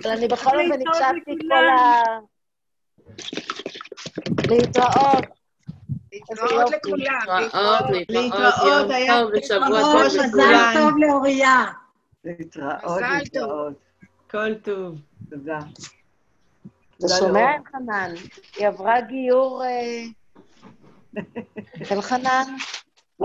[0.03, 1.69] אבל אני בכל אופן הקשבתי כל.
[1.69, 2.03] ה...
[4.51, 5.25] להתראות.
[6.13, 6.71] להתראות.
[6.73, 7.19] לכולם.
[7.29, 10.75] להתראות, להתראות, היה טוב ושבוע טוב מזל לכולם.
[10.75, 11.65] טוב לאוריה.
[12.25, 13.19] להתראות, מזל.
[13.19, 13.75] להתראות.
[14.31, 14.99] כל טוב.
[15.31, 15.59] תודה.
[16.99, 17.57] אתה שומע.
[17.57, 18.15] אלחנן?
[18.57, 19.65] היא עברה גיור...
[19.65, 20.05] אה,
[21.93, 22.45] אלחנן?